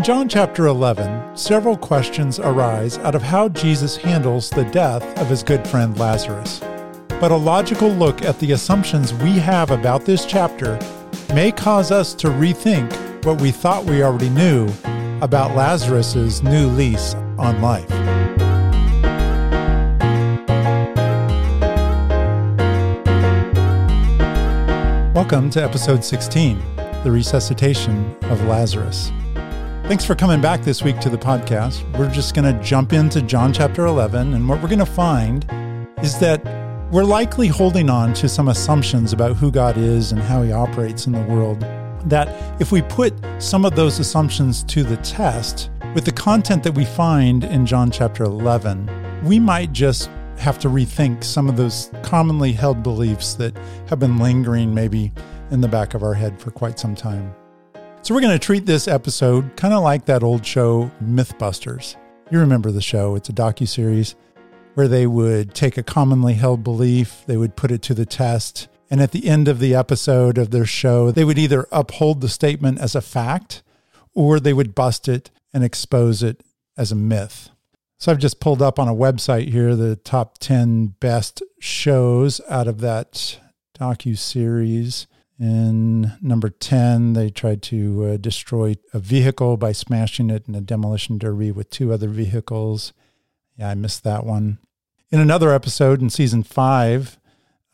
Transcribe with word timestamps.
In 0.00 0.04
John 0.04 0.30
chapter 0.30 0.64
11, 0.64 1.36
several 1.36 1.76
questions 1.76 2.38
arise 2.38 2.96
out 3.00 3.14
of 3.14 3.20
how 3.20 3.50
Jesus 3.50 3.98
handles 3.98 4.48
the 4.48 4.64
death 4.64 5.02
of 5.18 5.26
his 5.26 5.42
good 5.42 5.68
friend 5.68 5.94
Lazarus. 5.98 6.60
But 7.20 7.32
a 7.32 7.36
logical 7.36 7.90
look 7.90 8.22
at 8.22 8.38
the 8.38 8.52
assumptions 8.52 9.12
we 9.12 9.32
have 9.32 9.70
about 9.70 10.06
this 10.06 10.24
chapter 10.24 10.78
may 11.34 11.52
cause 11.52 11.90
us 11.90 12.14
to 12.14 12.28
rethink 12.28 12.90
what 13.26 13.42
we 13.42 13.50
thought 13.50 13.84
we 13.84 14.02
already 14.02 14.30
knew 14.30 14.70
about 15.20 15.54
Lazarus's 15.54 16.42
new 16.42 16.68
lease 16.68 17.12
on 17.36 17.60
life. 17.60 17.90
Welcome 25.14 25.50
to 25.50 25.62
episode 25.62 26.02
16, 26.02 26.58
The 27.04 27.10
Resuscitation 27.10 28.16
of 28.22 28.42
Lazarus. 28.44 29.12
Thanks 29.90 30.04
for 30.04 30.14
coming 30.14 30.40
back 30.40 30.62
this 30.62 30.84
week 30.84 31.00
to 31.00 31.10
the 31.10 31.18
podcast. 31.18 31.82
We're 31.98 32.12
just 32.12 32.32
going 32.32 32.44
to 32.44 32.62
jump 32.62 32.92
into 32.92 33.20
John 33.22 33.52
chapter 33.52 33.86
11, 33.86 34.34
and 34.34 34.48
what 34.48 34.62
we're 34.62 34.68
going 34.68 34.78
to 34.78 34.86
find 34.86 35.44
is 36.00 36.16
that 36.20 36.44
we're 36.92 37.02
likely 37.02 37.48
holding 37.48 37.90
on 37.90 38.14
to 38.14 38.28
some 38.28 38.46
assumptions 38.50 39.12
about 39.12 39.36
who 39.36 39.50
God 39.50 39.76
is 39.76 40.12
and 40.12 40.22
how 40.22 40.42
he 40.42 40.52
operates 40.52 41.06
in 41.06 41.12
the 41.12 41.22
world. 41.22 41.62
That 42.08 42.28
if 42.60 42.70
we 42.70 42.82
put 42.82 43.12
some 43.40 43.64
of 43.64 43.74
those 43.74 43.98
assumptions 43.98 44.62
to 44.62 44.84
the 44.84 44.96
test 44.98 45.72
with 45.92 46.04
the 46.04 46.12
content 46.12 46.62
that 46.62 46.76
we 46.76 46.84
find 46.84 47.42
in 47.42 47.66
John 47.66 47.90
chapter 47.90 48.22
11, 48.22 49.24
we 49.24 49.40
might 49.40 49.72
just 49.72 50.08
have 50.38 50.60
to 50.60 50.68
rethink 50.68 51.24
some 51.24 51.48
of 51.48 51.56
those 51.56 51.90
commonly 52.04 52.52
held 52.52 52.84
beliefs 52.84 53.34
that 53.34 53.58
have 53.88 53.98
been 53.98 54.18
lingering 54.18 54.72
maybe 54.72 55.10
in 55.50 55.60
the 55.60 55.66
back 55.66 55.94
of 55.94 56.04
our 56.04 56.14
head 56.14 56.40
for 56.40 56.52
quite 56.52 56.78
some 56.78 56.94
time. 56.94 57.34
So 58.02 58.14
we're 58.14 58.22
going 58.22 58.32
to 58.32 58.44
treat 58.44 58.64
this 58.64 58.88
episode 58.88 59.54
kind 59.56 59.74
of 59.74 59.82
like 59.82 60.06
that 60.06 60.22
old 60.22 60.44
show 60.44 60.90
Mythbusters. 61.04 61.96
You 62.30 62.38
remember 62.38 62.70
the 62.70 62.80
show? 62.80 63.14
It's 63.14 63.28
a 63.28 63.32
docu 63.32 63.68
series 63.68 64.16
where 64.72 64.88
they 64.88 65.06
would 65.06 65.54
take 65.54 65.76
a 65.76 65.82
commonly 65.82 66.32
held 66.32 66.64
belief, 66.64 67.22
they 67.26 67.36
would 67.36 67.56
put 67.56 67.70
it 67.70 67.82
to 67.82 67.94
the 67.94 68.06
test, 68.06 68.68
and 68.90 69.02
at 69.02 69.12
the 69.12 69.28
end 69.28 69.48
of 69.48 69.58
the 69.58 69.74
episode 69.74 70.38
of 70.38 70.50
their 70.50 70.64
show, 70.64 71.10
they 71.10 71.24
would 71.24 71.38
either 71.38 71.68
uphold 71.70 72.22
the 72.22 72.28
statement 72.30 72.80
as 72.80 72.94
a 72.94 73.02
fact 73.02 73.62
or 74.14 74.40
they 74.40 74.54
would 74.54 74.74
bust 74.74 75.06
it 75.06 75.30
and 75.52 75.62
expose 75.62 76.22
it 76.22 76.42
as 76.78 76.90
a 76.90 76.96
myth. 76.96 77.50
So 77.98 78.10
I've 78.10 78.18
just 78.18 78.40
pulled 78.40 78.62
up 78.62 78.78
on 78.78 78.88
a 78.88 78.94
website 78.94 79.50
here 79.50 79.76
the 79.76 79.96
top 79.96 80.38
10 80.38 80.94
best 81.00 81.42
shows 81.60 82.40
out 82.48 82.66
of 82.66 82.80
that 82.80 83.38
docu 83.78 84.16
series. 84.16 85.06
In 85.40 86.12
number 86.20 86.50
10, 86.50 87.14
they 87.14 87.30
tried 87.30 87.62
to 87.62 88.04
uh, 88.04 88.16
destroy 88.18 88.74
a 88.92 88.98
vehicle 88.98 89.56
by 89.56 89.72
smashing 89.72 90.28
it 90.28 90.46
in 90.46 90.54
a 90.54 90.60
demolition 90.60 91.16
derby 91.16 91.50
with 91.50 91.70
two 91.70 91.94
other 91.94 92.08
vehicles. 92.08 92.92
Yeah, 93.56 93.70
I 93.70 93.74
missed 93.74 94.04
that 94.04 94.26
one. 94.26 94.58
In 95.10 95.18
another 95.18 95.50
episode 95.54 96.02
in 96.02 96.10
season 96.10 96.42
five, 96.42 97.18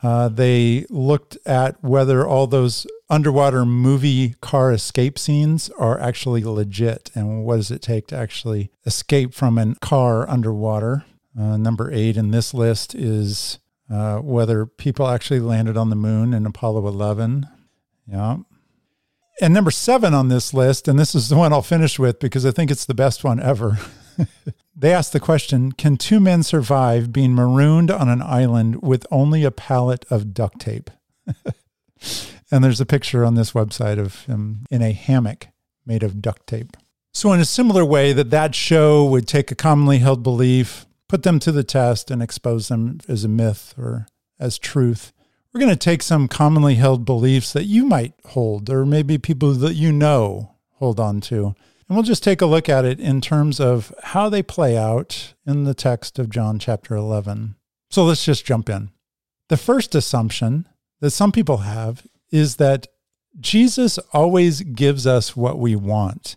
uh, 0.01 0.29
they 0.29 0.87
looked 0.91 1.39
at 1.45 1.83
whether 1.83 2.25
all 2.25 2.47
those 2.47 2.87
underwater 3.11 3.65
movie 3.67 4.37
car 4.41 4.73
escape 4.73 5.19
scenes 5.19 5.69
are 5.71 5.99
actually 5.99 6.45
legit 6.45 7.11
and 7.17 7.45
what 7.45 7.57
does 7.57 7.73
it 7.73 7.83
take 7.83 8.07
to 8.09 8.17
actually 8.17 8.71
escape 8.85 9.35
from 9.35 9.59
a 9.59 9.75
car 9.81 10.29
underwater. 10.31 11.05
Uh, 11.37 11.57
number 11.57 11.91
eight 11.93 12.17
in 12.17 12.31
this 12.31 12.55
list 12.55 12.95
is 12.95 13.59
uh, 13.91 14.19
whether 14.19 14.67
people 14.67 15.09
actually 15.09 15.41
landed 15.41 15.77
on 15.77 15.91
the 15.91 15.97
moon 15.97 16.33
in 16.33 16.47
Apollo 16.47 16.87
11. 16.87 17.49
Yeah. 18.07 18.39
And 19.41 19.53
number 19.53 19.71
seven 19.71 20.15
on 20.15 20.29
this 20.29 20.55
list, 20.55 20.89
and 20.89 20.99
this 20.99 21.15
is 21.15 21.29
the 21.29 21.37
one 21.37 21.53
I'll 21.53 21.63
finish 21.63 21.99
with 21.99 22.21
because 22.21 22.47
I 22.47 22.51
think 22.51 22.71
it's 22.71 22.87
the 22.87 22.95
best 22.95 23.23
one 23.23 23.41
ever. 23.41 23.79
they 24.77 24.93
asked 24.93 25.13
the 25.13 25.21
question 25.21 25.73
Can 25.73 25.97
two 25.97 26.21
men 26.21 26.43
survive 26.43 27.13
being 27.13 27.35
marooned 27.35 27.91
on 27.91 28.09
an 28.09 28.23
island 28.23 28.83
with 28.83 29.07
only 29.11 29.45
a 29.45 29.51
pallet 29.51 30.07
of 30.11 30.33
duct 30.33 30.61
tape? 30.61 30.91
and 32.51 32.65
there's 32.65 32.81
a 32.81 32.87
picture 32.87 33.25
on 33.25 33.35
this 33.35 33.53
website 33.53 33.99
of 33.99 34.25
him 34.25 34.65
in 34.71 34.81
a 34.81 34.93
hammock 34.93 35.49
made 35.85 36.03
of 36.03 36.23
duct 36.23 36.47
tape. 36.47 36.77
So, 37.13 37.33
in 37.33 37.41
a 37.41 37.47
similar 37.47 37.85
way 37.85 38.13
that 38.13 38.31
that 38.31 38.55
show 38.55 39.05
would 39.05 39.27
take 39.27 39.51
a 39.51 39.55
commonly 39.55 39.99
held 39.99 40.23
belief, 40.23 40.87
put 41.09 41.23
them 41.23 41.39
to 41.41 41.53
the 41.53 41.65
test, 41.65 42.11
and 42.11 42.23
expose 42.23 42.69
them 42.69 42.99
as 43.09 43.25
a 43.25 43.29
myth 43.29 43.75
or 43.79 44.07
as 44.39 44.59
truth, 44.59 45.13
we're 45.57 45.61
going 45.61 45.71
to 45.71 45.77
take 45.77 46.03
some 46.03 46.29
commonly 46.29 46.75
held 46.75 47.07
beliefs 47.07 47.55
that 47.55 47.65
you 47.65 47.87
might 47.87 48.13
hold, 48.27 48.69
or 48.69 48.85
maybe 48.85 49.17
people 49.17 49.55
that 49.55 49.73
you 49.73 49.91
know 49.91 50.55
hold 50.73 51.01
on 51.01 51.19
to. 51.19 51.47
And 51.47 51.97
we'll 51.97 52.03
just 52.03 52.23
take 52.23 52.43
a 52.43 52.47
look 52.47 52.69
at 52.69 52.85
it 52.85 53.01
in 53.01 53.23
terms 53.23 53.59
of 53.59 53.91
how 54.03 54.29
they 54.29 54.43
play 54.43 54.77
out 54.77 55.33
in 55.47 55.65
the 55.65 55.73
text 55.73 56.19
of 56.19 56.29
John 56.29 56.59
chapter 56.59 56.95
11. 56.95 57.55
So 57.89 58.05
let's 58.05 58.23
just 58.23 58.45
jump 58.45 58.69
in. 58.69 58.91
The 59.49 59.57
first 59.57 59.95
assumption 59.95 60.69
that 61.01 61.13
some 61.13 61.33
people 61.33 61.59
have 61.59 62.07
is 62.31 62.57
that 62.57 62.89
Jesus 63.41 63.97
always 64.13 64.61
gives 64.61 65.07
us 65.07 65.35
what 65.35 65.59
we 65.59 65.75
want. 65.75 66.37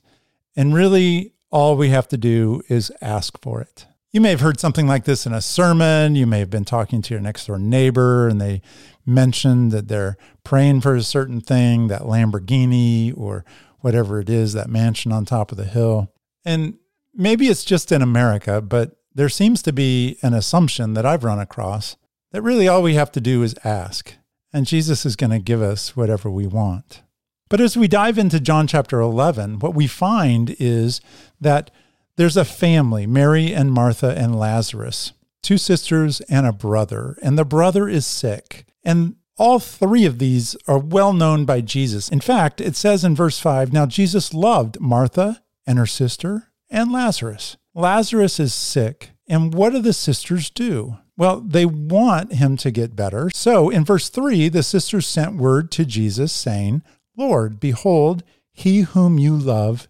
And 0.56 0.74
really, 0.74 1.34
all 1.52 1.76
we 1.76 1.90
have 1.90 2.08
to 2.08 2.18
do 2.18 2.62
is 2.70 2.90
ask 3.02 3.38
for 3.42 3.60
it. 3.60 3.86
You 4.12 4.22
may 4.22 4.32
have 4.32 4.42
heard 4.42 4.60
something 4.60 4.88
like 4.88 5.04
this 5.04 5.28
in 5.28 5.34
a 5.34 5.42
sermon. 5.42 6.16
You 6.16 6.26
may 6.26 6.40
have 6.40 6.50
been 6.50 6.66
talking 6.66 7.04
to 7.04 7.14
your 7.14 7.22
next 7.22 7.46
door 7.46 7.60
neighbor 7.60 8.28
and 8.28 8.42
they 8.42 8.64
mentioned 9.10 9.72
that 9.72 9.88
they're 9.88 10.18
praying 10.44 10.82
for 10.82 10.96
a 10.96 11.04
certain 11.04 11.42
thing, 11.42 11.88
that 11.88 12.04
Lamborghini 12.04 13.14
or 13.18 13.44
whatever 13.80 14.20
it 14.20 14.30
is, 14.30 14.54
that 14.54 14.70
mansion 14.70 15.12
on 15.12 15.26
top 15.26 15.52
of 15.52 15.58
the 15.58 15.66
hill. 15.66 16.12
And 16.46 16.78
maybe 17.14 17.48
it's 17.48 17.64
just 17.64 17.92
in 17.92 18.02
America, 18.02 18.62
but 18.62 18.98
there 19.14 19.30
seems 19.30 19.62
to 19.64 19.74
be 19.74 20.18
an 20.22 20.34
assumption 20.34 20.94
that 20.94 21.06
I've 21.06 21.24
run 21.24 21.40
across 21.40 21.98
that 22.32 22.42
really 22.42 22.68
all 22.68 22.82
we 22.82 22.94
have 22.94 23.12
to 23.14 23.22
do 23.22 23.44
is 23.44 23.56
ask, 23.64 24.16
and 24.54 24.66
Jesus 24.66 25.06
is 25.06 25.16
going 25.16 25.32
to 25.32 25.40
give 25.40 25.62
us 25.62 25.96
whatever 25.96 26.30
we 26.30 26.48
want. 26.48 27.02
But 27.50 27.60
as 27.60 27.76
we 27.76 27.88
dive 27.88 28.20
into 28.20 28.40
John 28.40 28.68
chapter 28.68 29.00
11, 29.00 29.60
what 29.60 29.74
we 29.74 29.88
find 29.88 30.56
is 30.60 31.02
that 31.42 31.72
there's 32.16 32.38
a 32.38 32.46
family, 32.46 33.08
Mary 33.08 33.54
and 33.54 33.72
Martha 33.72 34.14
and 34.16 34.38
Lazarus, 34.38 35.14
two 35.42 35.58
sisters 35.58 36.22
and 36.22 36.46
a 36.46 36.54
brother, 36.54 37.18
and 37.24 37.38
the 37.38 37.46
brother 37.46 37.90
is 37.90 38.06
sick. 38.06 38.66
And 38.84 39.16
all 39.38 39.60
three 39.60 40.06
of 40.06 40.20
these 40.20 40.56
are 40.68 40.78
well 40.78 41.14
known 41.14 41.46
by 41.46 41.62
Jesus. 41.62 42.10
In 42.10 42.20
fact, 42.20 42.60
it 42.60 42.76
says 42.76 43.04
in 43.04 43.16
verse 43.16 43.40
5 43.40 43.72
Now 43.72 43.86
Jesus 43.86 44.34
loved 44.34 44.80
Martha 44.80 45.42
and 45.66 45.80
her 45.80 45.86
sister 45.86 46.50
and 46.70 46.92
Lazarus. 46.92 47.58
Lazarus 47.74 48.40
is 48.40 48.54
sick. 48.54 49.12
And 49.28 49.54
what 49.54 49.72
do 49.72 49.80
the 49.80 49.94
sisters 49.94 50.50
do? 50.50 50.98
Well, 51.16 51.42
they 51.42 51.66
want 51.66 52.34
him 52.34 52.58
to 52.58 52.72
get 52.72 52.96
better. 52.96 53.30
So 53.34 53.70
in 53.70 53.86
verse 53.86 54.10
3, 54.10 54.50
the 54.50 54.64
sisters 54.64 55.06
sent 55.06 55.36
word 55.36 55.72
to 55.72 55.86
Jesus 55.86 56.32
saying, 56.32 56.82
Lord, 57.16 57.60
behold, 57.60 58.24
he 58.52 58.82
whom 58.82 59.20
you 59.20 59.36
love 59.36 59.88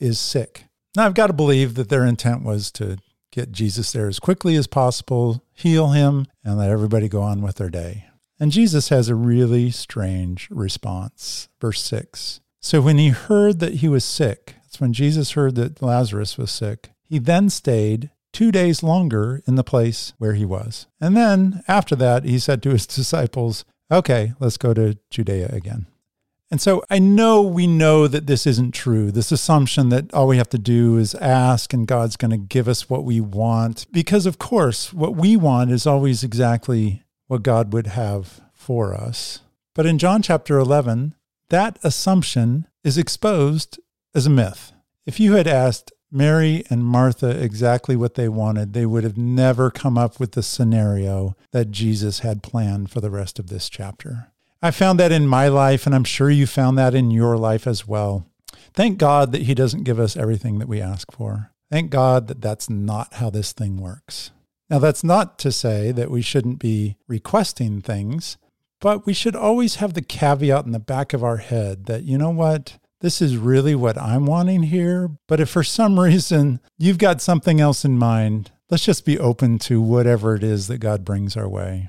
is 0.00 0.18
sick. 0.18 0.64
Now, 0.96 1.06
I've 1.06 1.14
got 1.14 1.26
to 1.28 1.32
believe 1.32 1.74
that 1.74 1.88
their 1.88 2.04
intent 2.04 2.42
was 2.42 2.70
to 2.72 2.98
get 3.30 3.52
Jesus 3.52 3.92
there 3.92 4.08
as 4.08 4.18
quickly 4.18 4.56
as 4.56 4.66
possible, 4.66 5.44
heal 5.52 5.88
him, 5.88 6.26
and 6.42 6.58
let 6.58 6.70
everybody 6.70 7.08
go 7.08 7.22
on 7.22 7.42
with 7.42 7.56
their 7.56 7.70
day. 7.70 8.07
And 8.40 8.52
Jesus 8.52 8.88
has 8.88 9.08
a 9.08 9.14
really 9.14 9.70
strange 9.70 10.48
response. 10.50 11.48
Verse 11.60 11.82
6. 11.82 12.40
So 12.60 12.80
when 12.80 12.98
he 12.98 13.08
heard 13.08 13.60
that 13.60 13.74
he 13.74 13.88
was 13.88 14.04
sick, 14.04 14.56
that's 14.62 14.80
when 14.80 14.92
Jesus 14.92 15.32
heard 15.32 15.54
that 15.56 15.82
Lazarus 15.82 16.36
was 16.36 16.50
sick, 16.50 16.90
he 17.04 17.18
then 17.18 17.50
stayed 17.50 18.10
two 18.32 18.52
days 18.52 18.82
longer 18.82 19.42
in 19.46 19.54
the 19.54 19.64
place 19.64 20.12
where 20.18 20.34
he 20.34 20.44
was. 20.44 20.86
And 21.00 21.16
then 21.16 21.62
after 21.66 21.96
that, 21.96 22.24
he 22.24 22.38
said 22.38 22.62
to 22.62 22.70
his 22.70 22.86
disciples, 22.86 23.64
Okay, 23.90 24.34
let's 24.38 24.58
go 24.58 24.74
to 24.74 24.98
Judea 25.10 25.48
again. 25.52 25.86
And 26.50 26.60
so 26.60 26.82
I 26.88 26.98
know 26.98 27.42
we 27.42 27.66
know 27.66 28.06
that 28.06 28.26
this 28.26 28.46
isn't 28.46 28.72
true. 28.72 29.10
This 29.10 29.32
assumption 29.32 29.90
that 29.90 30.12
all 30.14 30.26
we 30.26 30.38
have 30.38 30.48
to 30.50 30.58
do 30.58 30.96
is 30.96 31.14
ask 31.14 31.72
and 31.72 31.86
God's 31.86 32.16
going 32.16 32.30
to 32.30 32.38
give 32.38 32.68
us 32.68 32.88
what 32.88 33.04
we 33.04 33.20
want. 33.20 33.86
Because, 33.92 34.24
of 34.24 34.38
course, 34.38 34.92
what 34.92 35.14
we 35.14 35.36
want 35.36 35.70
is 35.70 35.86
always 35.86 36.24
exactly 36.24 37.02
what 37.28 37.42
God 37.42 37.72
would 37.72 37.86
have 37.86 38.40
for 38.52 38.94
us. 38.94 39.40
But 39.74 39.86
in 39.86 39.98
John 39.98 40.22
chapter 40.22 40.58
11, 40.58 41.14
that 41.50 41.78
assumption 41.84 42.66
is 42.82 42.98
exposed 42.98 43.78
as 44.14 44.26
a 44.26 44.30
myth. 44.30 44.72
If 45.06 45.20
you 45.20 45.34
had 45.34 45.46
asked 45.46 45.92
Mary 46.10 46.64
and 46.70 46.84
Martha 46.84 47.30
exactly 47.30 47.94
what 47.94 48.14
they 48.14 48.28
wanted, 48.28 48.72
they 48.72 48.86
would 48.86 49.04
have 49.04 49.16
never 49.16 49.70
come 49.70 49.96
up 49.96 50.18
with 50.18 50.32
the 50.32 50.42
scenario 50.42 51.36
that 51.52 51.70
Jesus 51.70 52.20
had 52.20 52.42
planned 52.42 52.90
for 52.90 53.00
the 53.00 53.10
rest 53.10 53.38
of 53.38 53.48
this 53.48 53.68
chapter. 53.68 54.32
I 54.60 54.70
found 54.70 54.98
that 54.98 55.12
in 55.12 55.26
my 55.26 55.48
life, 55.48 55.86
and 55.86 55.94
I'm 55.94 56.04
sure 56.04 56.30
you 56.30 56.46
found 56.46 56.76
that 56.78 56.94
in 56.94 57.10
your 57.10 57.36
life 57.36 57.66
as 57.66 57.86
well. 57.86 58.26
Thank 58.74 58.98
God 58.98 59.32
that 59.32 59.42
He 59.42 59.54
doesn't 59.54 59.84
give 59.84 60.00
us 60.00 60.16
everything 60.16 60.58
that 60.58 60.68
we 60.68 60.80
ask 60.80 61.12
for. 61.12 61.52
Thank 61.70 61.90
God 61.90 62.26
that 62.28 62.40
that's 62.40 62.68
not 62.68 63.14
how 63.14 63.30
this 63.30 63.52
thing 63.52 63.76
works. 63.76 64.30
Now, 64.70 64.78
that's 64.78 65.02
not 65.02 65.38
to 65.40 65.52
say 65.52 65.92
that 65.92 66.10
we 66.10 66.20
shouldn't 66.20 66.58
be 66.58 66.96
requesting 67.06 67.80
things, 67.80 68.36
but 68.80 69.06
we 69.06 69.14
should 69.14 69.34
always 69.34 69.76
have 69.76 69.94
the 69.94 70.02
caveat 70.02 70.66
in 70.66 70.72
the 70.72 70.78
back 70.78 71.12
of 71.12 71.24
our 71.24 71.38
head 71.38 71.86
that, 71.86 72.04
you 72.04 72.18
know 72.18 72.30
what, 72.30 72.78
this 73.00 73.22
is 73.22 73.36
really 73.36 73.74
what 73.74 73.96
I'm 73.96 74.26
wanting 74.26 74.64
here. 74.64 75.10
But 75.26 75.40
if 75.40 75.48
for 75.48 75.62
some 75.62 75.98
reason 76.00 76.60
you've 76.76 76.98
got 76.98 77.20
something 77.20 77.60
else 77.60 77.84
in 77.84 77.98
mind, 77.98 78.50
let's 78.70 78.84
just 78.84 79.04
be 79.04 79.18
open 79.18 79.58
to 79.60 79.80
whatever 79.80 80.34
it 80.34 80.42
is 80.42 80.68
that 80.68 80.78
God 80.78 81.04
brings 81.04 81.36
our 81.36 81.48
way. 81.48 81.88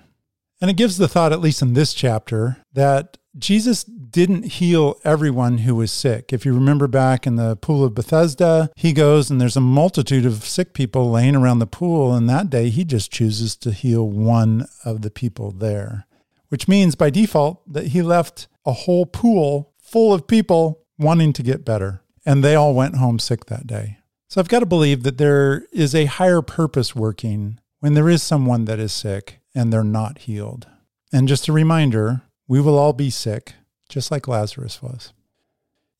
And 0.62 0.70
it 0.70 0.78
gives 0.78 0.98
the 0.98 1.08
thought, 1.08 1.32
at 1.32 1.42
least 1.42 1.62
in 1.62 1.74
this 1.74 1.94
chapter, 1.94 2.58
that 2.74 3.18
Jesus 3.38 3.84
didn't 3.84 4.44
heal 4.44 5.00
everyone 5.04 5.60
who 5.60 5.76
was 5.76 5.92
sick. 5.92 6.34
If 6.34 6.46
you 6.46 6.54
remember 6.54 6.88
back 6.88 7.26
in 7.26 7.36
the 7.36 7.56
pool 7.56 7.86
of 7.86 7.94
Bethesda, 7.94 8.70
he 8.76 8.92
goes 8.92 9.30
and 9.30 9.40
there's 9.40 9.56
a 9.56 9.62
multitude 9.62 10.26
of 10.26 10.44
sick 10.46 10.74
people 10.74 11.12
laying 11.12 11.36
around 11.36 11.60
the 11.60 11.68
pool. 11.68 12.14
And 12.14 12.30
that 12.30 12.50
day, 12.50 12.70
he 12.70 12.84
just 12.84 13.12
chooses 13.12 13.56
to 13.58 13.72
heal 13.72 14.10
one 14.10 14.68
of 14.84 15.02
the 15.02 15.12
people 15.12 15.52
there, 15.52 16.06
which 16.50 16.68
means 16.68 16.96
by 16.96 17.10
default 17.10 17.62
that 17.72 17.88
he 17.88 18.02
left 18.02 18.48
a 18.66 18.74
whole 18.74 19.06
pool 19.06 19.74
full 19.78 20.14
of 20.14 20.28
people 20.28 20.84
wanting 20.98 21.32
to 21.34 21.44
get 21.44 21.64
better. 21.64 22.02
And 22.26 22.44
they 22.44 22.56
all 22.56 22.74
went 22.74 22.96
home 22.96 23.20
sick 23.20 23.46
that 23.46 23.66
day. 23.66 24.00
So 24.28 24.42
I've 24.42 24.50
got 24.50 24.60
to 24.60 24.66
believe 24.66 25.04
that 25.04 25.18
there 25.18 25.66
is 25.72 25.96
a 25.96 26.06
higher 26.06 26.42
purpose 26.42 26.96
working 26.96 27.60
when 27.80 27.94
there 27.94 28.10
is 28.10 28.22
someone 28.22 28.66
that 28.66 28.78
is 28.80 28.92
sick 28.92 29.39
and 29.54 29.72
they're 29.72 29.84
not 29.84 30.20
healed. 30.20 30.68
And 31.12 31.28
just 31.28 31.48
a 31.48 31.54
reminder, 31.54 32.22
we 32.48 32.62
will 32.62 32.78
all 32.78 32.94
be 32.94 33.10
sick, 33.10 33.54
just 33.88 34.12
like 34.12 34.28
Lazarus 34.28 34.82
was. 34.82 35.14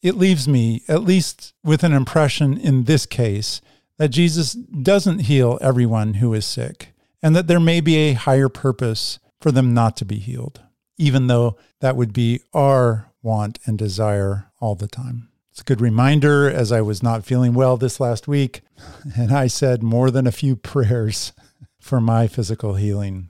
It 0.02 0.16
leaves 0.16 0.48
me, 0.48 0.84
at 0.88 1.04
least 1.04 1.54
with 1.64 1.84
an 1.84 1.94
impression 1.94 2.58
in 2.58 2.86
this 2.86 3.06
case, 3.06 3.62
that 3.98 4.10
Jesus 4.10 4.54
doesn't 4.54 5.20
heal 5.20 5.60
everyone 5.62 6.16
who 6.16 6.34
is 6.34 6.46
sick, 6.46 6.94
and 7.22 7.36
that 7.36 7.48
there 7.48 7.60
may 7.60 7.82
be 7.82 7.96
a 7.98 8.14
higher 8.14 8.50
purpose 8.50 9.20
for 9.42 9.52
them 9.52 9.74
not 9.74 9.98
to 9.98 10.06
be 10.06 10.18
healed, 10.18 10.62
even 10.98 11.28
though 11.28 11.58
that 11.82 11.98
would 11.98 12.14
be 12.14 12.42
our 12.54 13.12
want 13.22 13.60
and 13.66 13.78
desire 13.78 14.52
all 14.62 14.76
the 14.76 14.88
time. 14.88 15.30
It's 15.52 15.62
a 15.62 15.66
good 15.66 15.82
reminder 15.82 16.50
as 16.50 16.72
I 16.72 16.80
was 16.80 17.04
not 17.04 17.26
feeling 17.26 17.54
well 17.54 17.76
this 17.76 18.00
last 18.00 18.28
week, 18.28 18.62
and 19.18 19.34
I 19.34 19.48
said 19.48 19.84
more 19.84 20.10
than 20.10 20.26
a 20.26 20.32
few 20.32 20.56
prayers 20.72 21.34
for 21.80 22.00
my 22.00 22.28
physical 22.28 22.76
healing. 22.76 23.30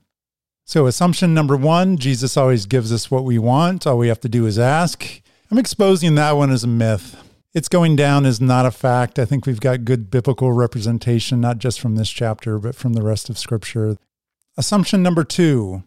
So, 0.69 0.85
assumption 0.85 1.33
number 1.33 1.57
one 1.57 1.97
Jesus 1.97 2.37
always 2.37 2.67
gives 2.67 2.93
us 2.93 3.09
what 3.09 3.23
we 3.23 3.39
want. 3.39 3.87
All 3.87 3.97
we 3.97 4.09
have 4.09 4.19
to 4.19 4.29
do 4.29 4.45
is 4.45 4.59
ask. 4.59 5.03
I'm 5.49 5.57
exposing 5.57 6.13
that 6.13 6.33
one 6.33 6.51
as 6.51 6.63
a 6.63 6.67
myth. 6.67 7.19
It's 7.55 7.67
going 7.67 7.95
down 7.95 8.23
is 8.23 8.39
not 8.39 8.67
a 8.67 8.71
fact. 8.71 9.17
I 9.17 9.25
think 9.25 9.47
we've 9.47 9.59
got 9.59 9.83
good 9.83 10.11
biblical 10.11 10.51
representation, 10.51 11.41
not 11.41 11.57
just 11.57 11.79
from 11.81 11.95
this 11.95 12.11
chapter, 12.11 12.59
but 12.59 12.75
from 12.75 12.93
the 12.93 13.01
rest 13.01 13.31
of 13.31 13.39
Scripture. 13.39 13.97
Assumption 14.57 15.01
number 15.01 15.23
two 15.23 15.81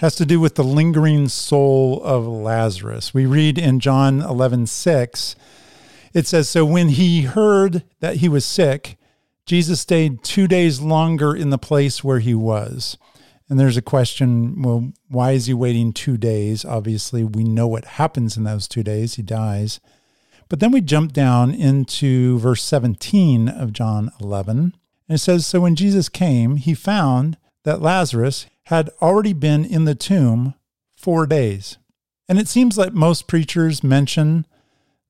has 0.00 0.14
to 0.16 0.26
do 0.26 0.38
with 0.38 0.56
the 0.56 0.64
lingering 0.64 1.28
soul 1.28 2.02
of 2.04 2.26
Lazarus. 2.26 3.14
We 3.14 3.24
read 3.24 3.56
in 3.56 3.80
John 3.80 4.20
11, 4.20 4.66
6, 4.66 5.34
it 6.12 6.26
says, 6.26 6.46
So 6.46 6.66
when 6.66 6.90
he 6.90 7.22
heard 7.22 7.84
that 8.00 8.16
he 8.16 8.28
was 8.28 8.44
sick, 8.44 8.98
Jesus 9.46 9.80
stayed 9.80 10.22
two 10.22 10.46
days 10.46 10.82
longer 10.82 11.34
in 11.34 11.48
the 11.48 11.56
place 11.56 12.04
where 12.04 12.20
he 12.20 12.34
was. 12.34 12.98
And 13.48 13.60
there's 13.60 13.76
a 13.76 13.82
question 13.82 14.62
well, 14.62 14.92
why 15.08 15.32
is 15.32 15.46
he 15.46 15.54
waiting 15.54 15.92
two 15.92 16.16
days? 16.16 16.64
Obviously, 16.64 17.22
we 17.22 17.44
know 17.44 17.68
what 17.68 17.84
happens 17.84 18.36
in 18.36 18.44
those 18.44 18.66
two 18.66 18.82
days. 18.82 19.14
He 19.14 19.22
dies. 19.22 19.80
But 20.48 20.60
then 20.60 20.70
we 20.70 20.80
jump 20.80 21.12
down 21.12 21.52
into 21.52 22.38
verse 22.38 22.62
17 22.62 23.48
of 23.48 23.72
John 23.72 24.10
11. 24.20 24.74
And 25.08 25.14
it 25.14 25.18
says 25.18 25.46
So 25.46 25.60
when 25.60 25.76
Jesus 25.76 26.08
came, 26.08 26.56
he 26.56 26.74
found 26.74 27.36
that 27.64 27.82
Lazarus 27.82 28.46
had 28.64 28.90
already 29.00 29.32
been 29.32 29.64
in 29.64 29.84
the 29.84 29.94
tomb 29.94 30.54
four 30.96 31.26
days. 31.26 31.78
And 32.28 32.38
it 32.38 32.48
seems 32.48 32.76
like 32.76 32.92
most 32.92 33.28
preachers 33.28 33.84
mention 33.84 34.46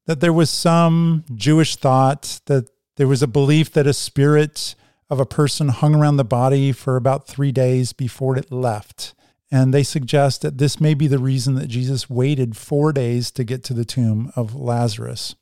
that 0.06 0.20
there 0.20 0.32
was 0.32 0.50
some 0.50 1.24
Jewish 1.34 1.76
thought 1.76 2.40
that 2.46 2.68
there 2.96 3.08
was 3.08 3.22
a 3.22 3.26
belief 3.26 3.72
that 3.72 3.86
a 3.86 3.92
spirit 3.94 4.74
of 5.08 5.20
a 5.20 5.26
person 5.26 5.68
hung 5.68 5.94
around 5.94 6.16
the 6.16 6.24
body 6.24 6.72
for 6.72 6.96
about 6.96 7.26
three 7.26 7.52
days 7.52 7.92
before 7.92 8.36
it 8.36 8.50
left. 8.50 9.14
And 9.50 9.72
they 9.72 9.84
suggest 9.84 10.42
that 10.42 10.58
this 10.58 10.80
may 10.80 10.94
be 10.94 11.06
the 11.06 11.18
reason 11.18 11.54
that 11.54 11.68
Jesus 11.68 12.10
waited 12.10 12.56
four 12.56 12.92
days 12.92 13.30
to 13.32 13.44
get 13.44 13.62
to 13.64 13.74
the 13.74 13.84
tomb 13.84 14.32
of 14.34 14.54
Lazarus. 14.54 15.36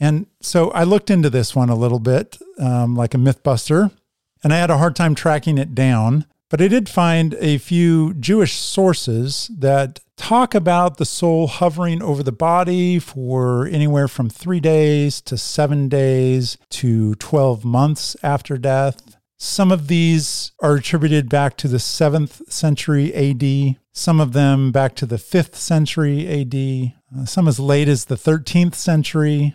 And 0.00 0.26
so 0.40 0.70
I 0.72 0.82
looked 0.82 1.10
into 1.10 1.30
this 1.30 1.54
one 1.54 1.70
a 1.70 1.76
little 1.76 2.00
bit, 2.00 2.36
um, 2.58 2.96
like 2.96 3.14
a 3.14 3.18
mythbuster, 3.18 3.92
and 4.42 4.52
I 4.52 4.56
had 4.58 4.70
a 4.70 4.78
hard 4.78 4.96
time 4.96 5.14
tracking 5.14 5.56
it 5.56 5.74
down. 5.74 6.26
But 6.50 6.60
I 6.60 6.68
did 6.68 6.88
find 6.88 7.34
a 7.40 7.58
few 7.58 8.14
Jewish 8.14 8.54
sources 8.54 9.50
that 9.56 10.00
talk 10.16 10.54
about 10.54 10.96
the 10.96 11.04
soul 11.04 11.46
hovering 11.46 12.02
over 12.02 12.22
the 12.22 12.32
body 12.32 12.98
for 12.98 13.66
anywhere 13.66 14.08
from 14.08 14.28
three 14.28 14.60
days 14.60 15.20
to 15.22 15.36
seven 15.36 15.88
days 15.88 16.56
to 16.70 17.14
12 17.16 17.64
months 17.64 18.16
after 18.22 18.56
death. 18.56 19.16
Some 19.36 19.72
of 19.72 19.88
these 19.88 20.52
are 20.60 20.76
attributed 20.76 21.28
back 21.28 21.56
to 21.58 21.68
the 21.68 21.78
7th 21.78 22.50
century 22.50 23.12
AD, 23.14 23.76
some 23.92 24.20
of 24.20 24.32
them 24.32 24.72
back 24.72 24.94
to 24.96 25.06
the 25.06 25.16
5th 25.16 25.56
century 25.56 26.26
AD, 26.26 26.94
uh, 27.16 27.26
some 27.26 27.46
as 27.46 27.60
late 27.60 27.88
as 27.88 28.06
the 28.06 28.16
13th 28.16 28.74
century. 28.74 29.54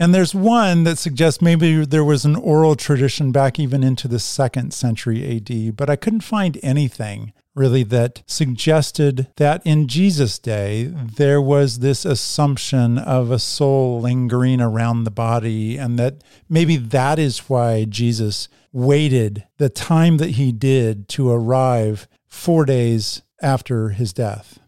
And 0.00 0.14
there's 0.14 0.34
one 0.34 0.84
that 0.84 0.98
suggests 0.98 1.42
maybe 1.42 1.84
there 1.84 2.04
was 2.04 2.24
an 2.24 2.36
oral 2.36 2.76
tradition 2.76 3.32
back 3.32 3.58
even 3.58 3.82
into 3.82 4.08
the 4.08 4.20
second 4.20 4.72
century 4.72 5.36
AD, 5.36 5.76
but 5.76 5.90
I 5.90 5.96
couldn't 5.96 6.20
find 6.20 6.58
anything 6.62 7.32
really 7.58 7.82
that 7.82 8.22
suggested 8.26 9.26
that 9.36 9.60
in 9.64 9.88
Jesus' 9.88 10.38
day 10.38 10.84
there 10.84 11.40
was 11.40 11.80
this 11.80 12.04
assumption 12.04 12.96
of 12.98 13.30
a 13.30 13.38
soul 13.38 14.00
lingering 14.00 14.60
around 14.60 15.04
the 15.04 15.10
body, 15.10 15.76
and 15.76 15.98
that 15.98 16.22
maybe 16.48 16.76
that 16.76 17.18
is 17.18 17.50
why 17.50 17.84
Jesus 17.84 18.48
waited 18.72 19.44
the 19.56 19.68
time 19.68 20.18
that 20.18 20.30
he 20.30 20.52
did 20.52 21.08
to 21.08 21.30
arrive 21.30 22.06
four 22.26 22.64
days 22.64 23.22
after 23.42 23.90
his 23.90 24.12
death. 24.12 24.58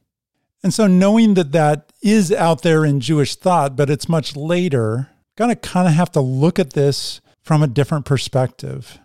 And 0.62 0.74
so, 0.74 0.86
knowing 0.86 1.34
that 1.34 1.52
that 1.52 1.92
is 2.02 2.32
out 2.32 2.62
there 2.62 2.84
in 2.84 3.00
Jewish 3.00 3.36
thought, 3.36 3.76
but 3.76 3.88
it's 3.88 4.08
much 4.08 4.36
later, 4.36 5.08
to 5.36 5.56
kind 5.56 5.88
of 5.88 5.94
have 5.94 6.12
to 6.12 6.20
look 6.20 6.58
at 6.58 6.74
this 6.74 7.20
from 7.42 7.62
a 7.62 7.66
different 7.66 8.04
perspective 8.04 8.98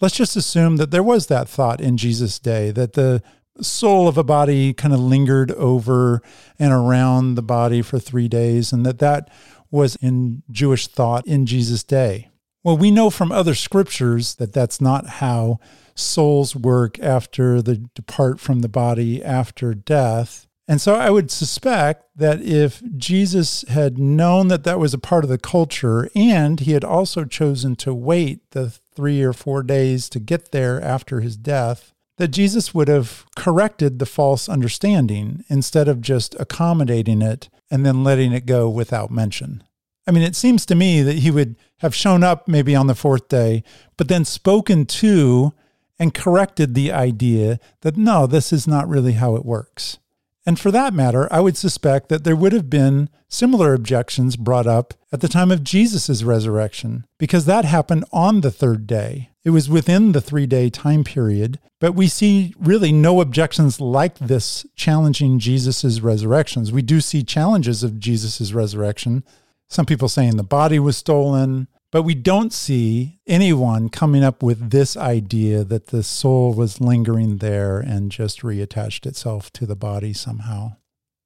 let's 0.00 0.16
just 0.16 0.36
assume 0.36 0.76
that 0.76 0.90
there 0.90 1.02
was 1.02 1.26
that 1.26 1.48
thought 1.48 1.80
in 1.80 1.96
Jesus' 1.96 2.38
day 2.38 2.70
that 2.72 2.94
the 2.94 3.22
soul 3.60 4.06
of 4.06 4.18
a 4.18 4.24
body 4.24 4.72
kind 4.72 4.92
of 4.92 5.00
lingered 5.00 5.50
over 5.52 6.20
and 6.58 6.72
around 6.72 7.34
the 7.34 7.42
body 7.42 7.82
for 7.82 7.98
three 7.98 8.28
days, 8.28 8.72
and 8.72 8.84
that 8.84 8.98
that 8.98 9.30
was 9.70 9.96
in 9.96 10.42
Jewish 10.50 10.86
thought 10.86 11.26
in 11.26 11.46
Jesus' 11.46 11.82
day. 11.82 12.28
Well, 12.62 12.76
we 12.76 12.90
know 12.90 13.10
from 13.10 13.30
other 13.30 13.54
scriptures 13.54 14.34
that 14.36 14.52
that's 14.52 14.80
not 14.80 15.06
how 15.06 15.60
souls 15.94 16.54
work 16.54 16.98
after 16.98 17.62
they 17.62 17.80
depart 17.94 18.40
from 18.40 18.60
the 18.60 18.68
body 18.68 19.22
after 19.22 19.72
death. 19.72 20.46
And 20.68 20.80
so 20.80 20.96
I 20.96 21.10
would 21.10 21.30
suspect 21.30 22.06
that 22.16 22.42
if 22.42 22.82
Jesus 22.96 23.64
had 23.68 23.98
known 23.98 24.48
that 24.48 24.64
that 24.64 24.80
was 24.80 24.92
a 24.92 24.98
part 24.98 25.22
of 25.22 25.30
the 25.30 25.38
culture 25.38 26.10
and 26.14 26.58
he 26.58 26.72
had 26.72 26.82
also 26.84 27.24
chosen 27.24 27.76
to 27.76 27.94
wait 27.94 28.50
the 28.50 28.76
three 28.96 29.22
or 29.22 29.32
four 29.32 29.62
days 29.62 30.08
to 30.08 30.18
get 30.18 30.50
there 30.50 30.80
after 30.80 31.20
his 31.20 31.36
death, 31.36 31.92
that 32.16 32.28
Jesus 32.28 32.74
would 32.74 32.88
have 32.88 33.26
corrected 33.36 33.98
the 33.98 34.06
false 34.06 34.48
understanding 34.48 35.44
instead 35.48 35.86
of 35.86 36.00
just 36.00 36.34
accommodating 36.40 37.22
it 37.22 37.48
and 37.70 37.84
then 37.84 38.02
letting 38.02 38.32
it 38.32 38.46
go 38.46 38.68
without 38.68 39.10
mention. 39.10 39.62
I 40.06 40.12
mean, 40.12 40.22
it 40.22 40.36
seems 40.36 40.64
to 40.66 40.74
me 40.74 41.02
that 41.02 41.18
he 41.18 41.30
would 41.30 41.56
have 41.80 41.94
shown 41.94 42.22
up 42.24 42.48
maybe 42.48 42.74
on 42.74 42.86
the 42.86 42.94
fourth 42.94 43.28
day, 43.28 43.64
but 43.96 44.08
then 44.08 44.24
spoken 44.24 44.86
to 44.86 45.52
and 45.98 46.14
corrected 46.14 46.74
the 46.74 46.92
idea 46.92 47.58
that 47.80 47.96
no, 47.96 48.26
this 48.26 48.52
is 48.52 48.66
not 48.66 48.88
really 48.88 49.12
how 49.12 49.36
it 49.36 49.44
works. 49.44 49.98
And 50.46 50.60
for 50.60 50.70
that 50.70 50.94
matter, 50.94 51.30
I 51.32 51.40
would 51.40 51.56
suspect 51.56 52.08
that 52.08 52.22
there 52.22 52.36
would 52.36 52.52
have 52.52 52.70
been 52.70 53.10
similar 53.28 53.74
objections 53.74 54.36
brought 54.36 54.68
up 54.68 54.94
at 55.12 55.20
the 55.20 55.28
time 55.28 55.50
of 55.50 55.64
Jesus' 55.64 56.22
resurrection, 56.22 57.04
because 57.18 57.46
that 57.46 57.64
happened 57.64 58.04
on 58.12 58.40
the 58.40 58.52
third 58.52 58.86
day. 58.86 59.30
It 59.44 59.50
was 59.50 59.68
within 59.68 60.12
the 60.12 60.20
three 60.20 60.46
day 60.46 60.70
time 60.70 61.02
period, 61.02 61.58
but 61.80 61.92
we 61.94 62.06
see 62.06 62.54
really 62.58 62.92
no 62.92 63.20
objections 63.20 63.80
like 63.80 64.18
this 64.18 64.64
challenging 64.76 65.40
Jesus' 65.40 66.00
resurrections. 66.00 66.70
We 66.70 66.82
do 66.82 67.00
see 67.00 67.24
challenges 67.24 67.82
of 67.82 67.98
Jesus' 67.98 68.52
resurrection. 68.52 69.24
Some 69.68 69.86
people 69.86 70.08
saying 70.08 70.36
the 70.36 70.44
body 70.44 70.78
was 70.78 70.96
stolen, 70.96 71.66
but 71.92 72.02
we 72.02 72.14
don't 72.14 72.52
see 72.52 73.20
anyone 73.26 73.88
coming 73.88 74.24
up 74.24 74.42
with 74.42 74.70
this 74.70 74.96
idea 74.96 75.64
that 75.64 75.88
the 75.88 76.02
soul 76.02 76.52
was 76.52 76.80
lingering 76.80 77.38
there 77.38 77.78
and 77.78 78.10
just 78.10 78.42
reattached 78.42 79.06
itself 79.06 79.52
to 79.52 79.66
the 79.66 79.76
body 79.76 80.12
somehow. 80.12 80.76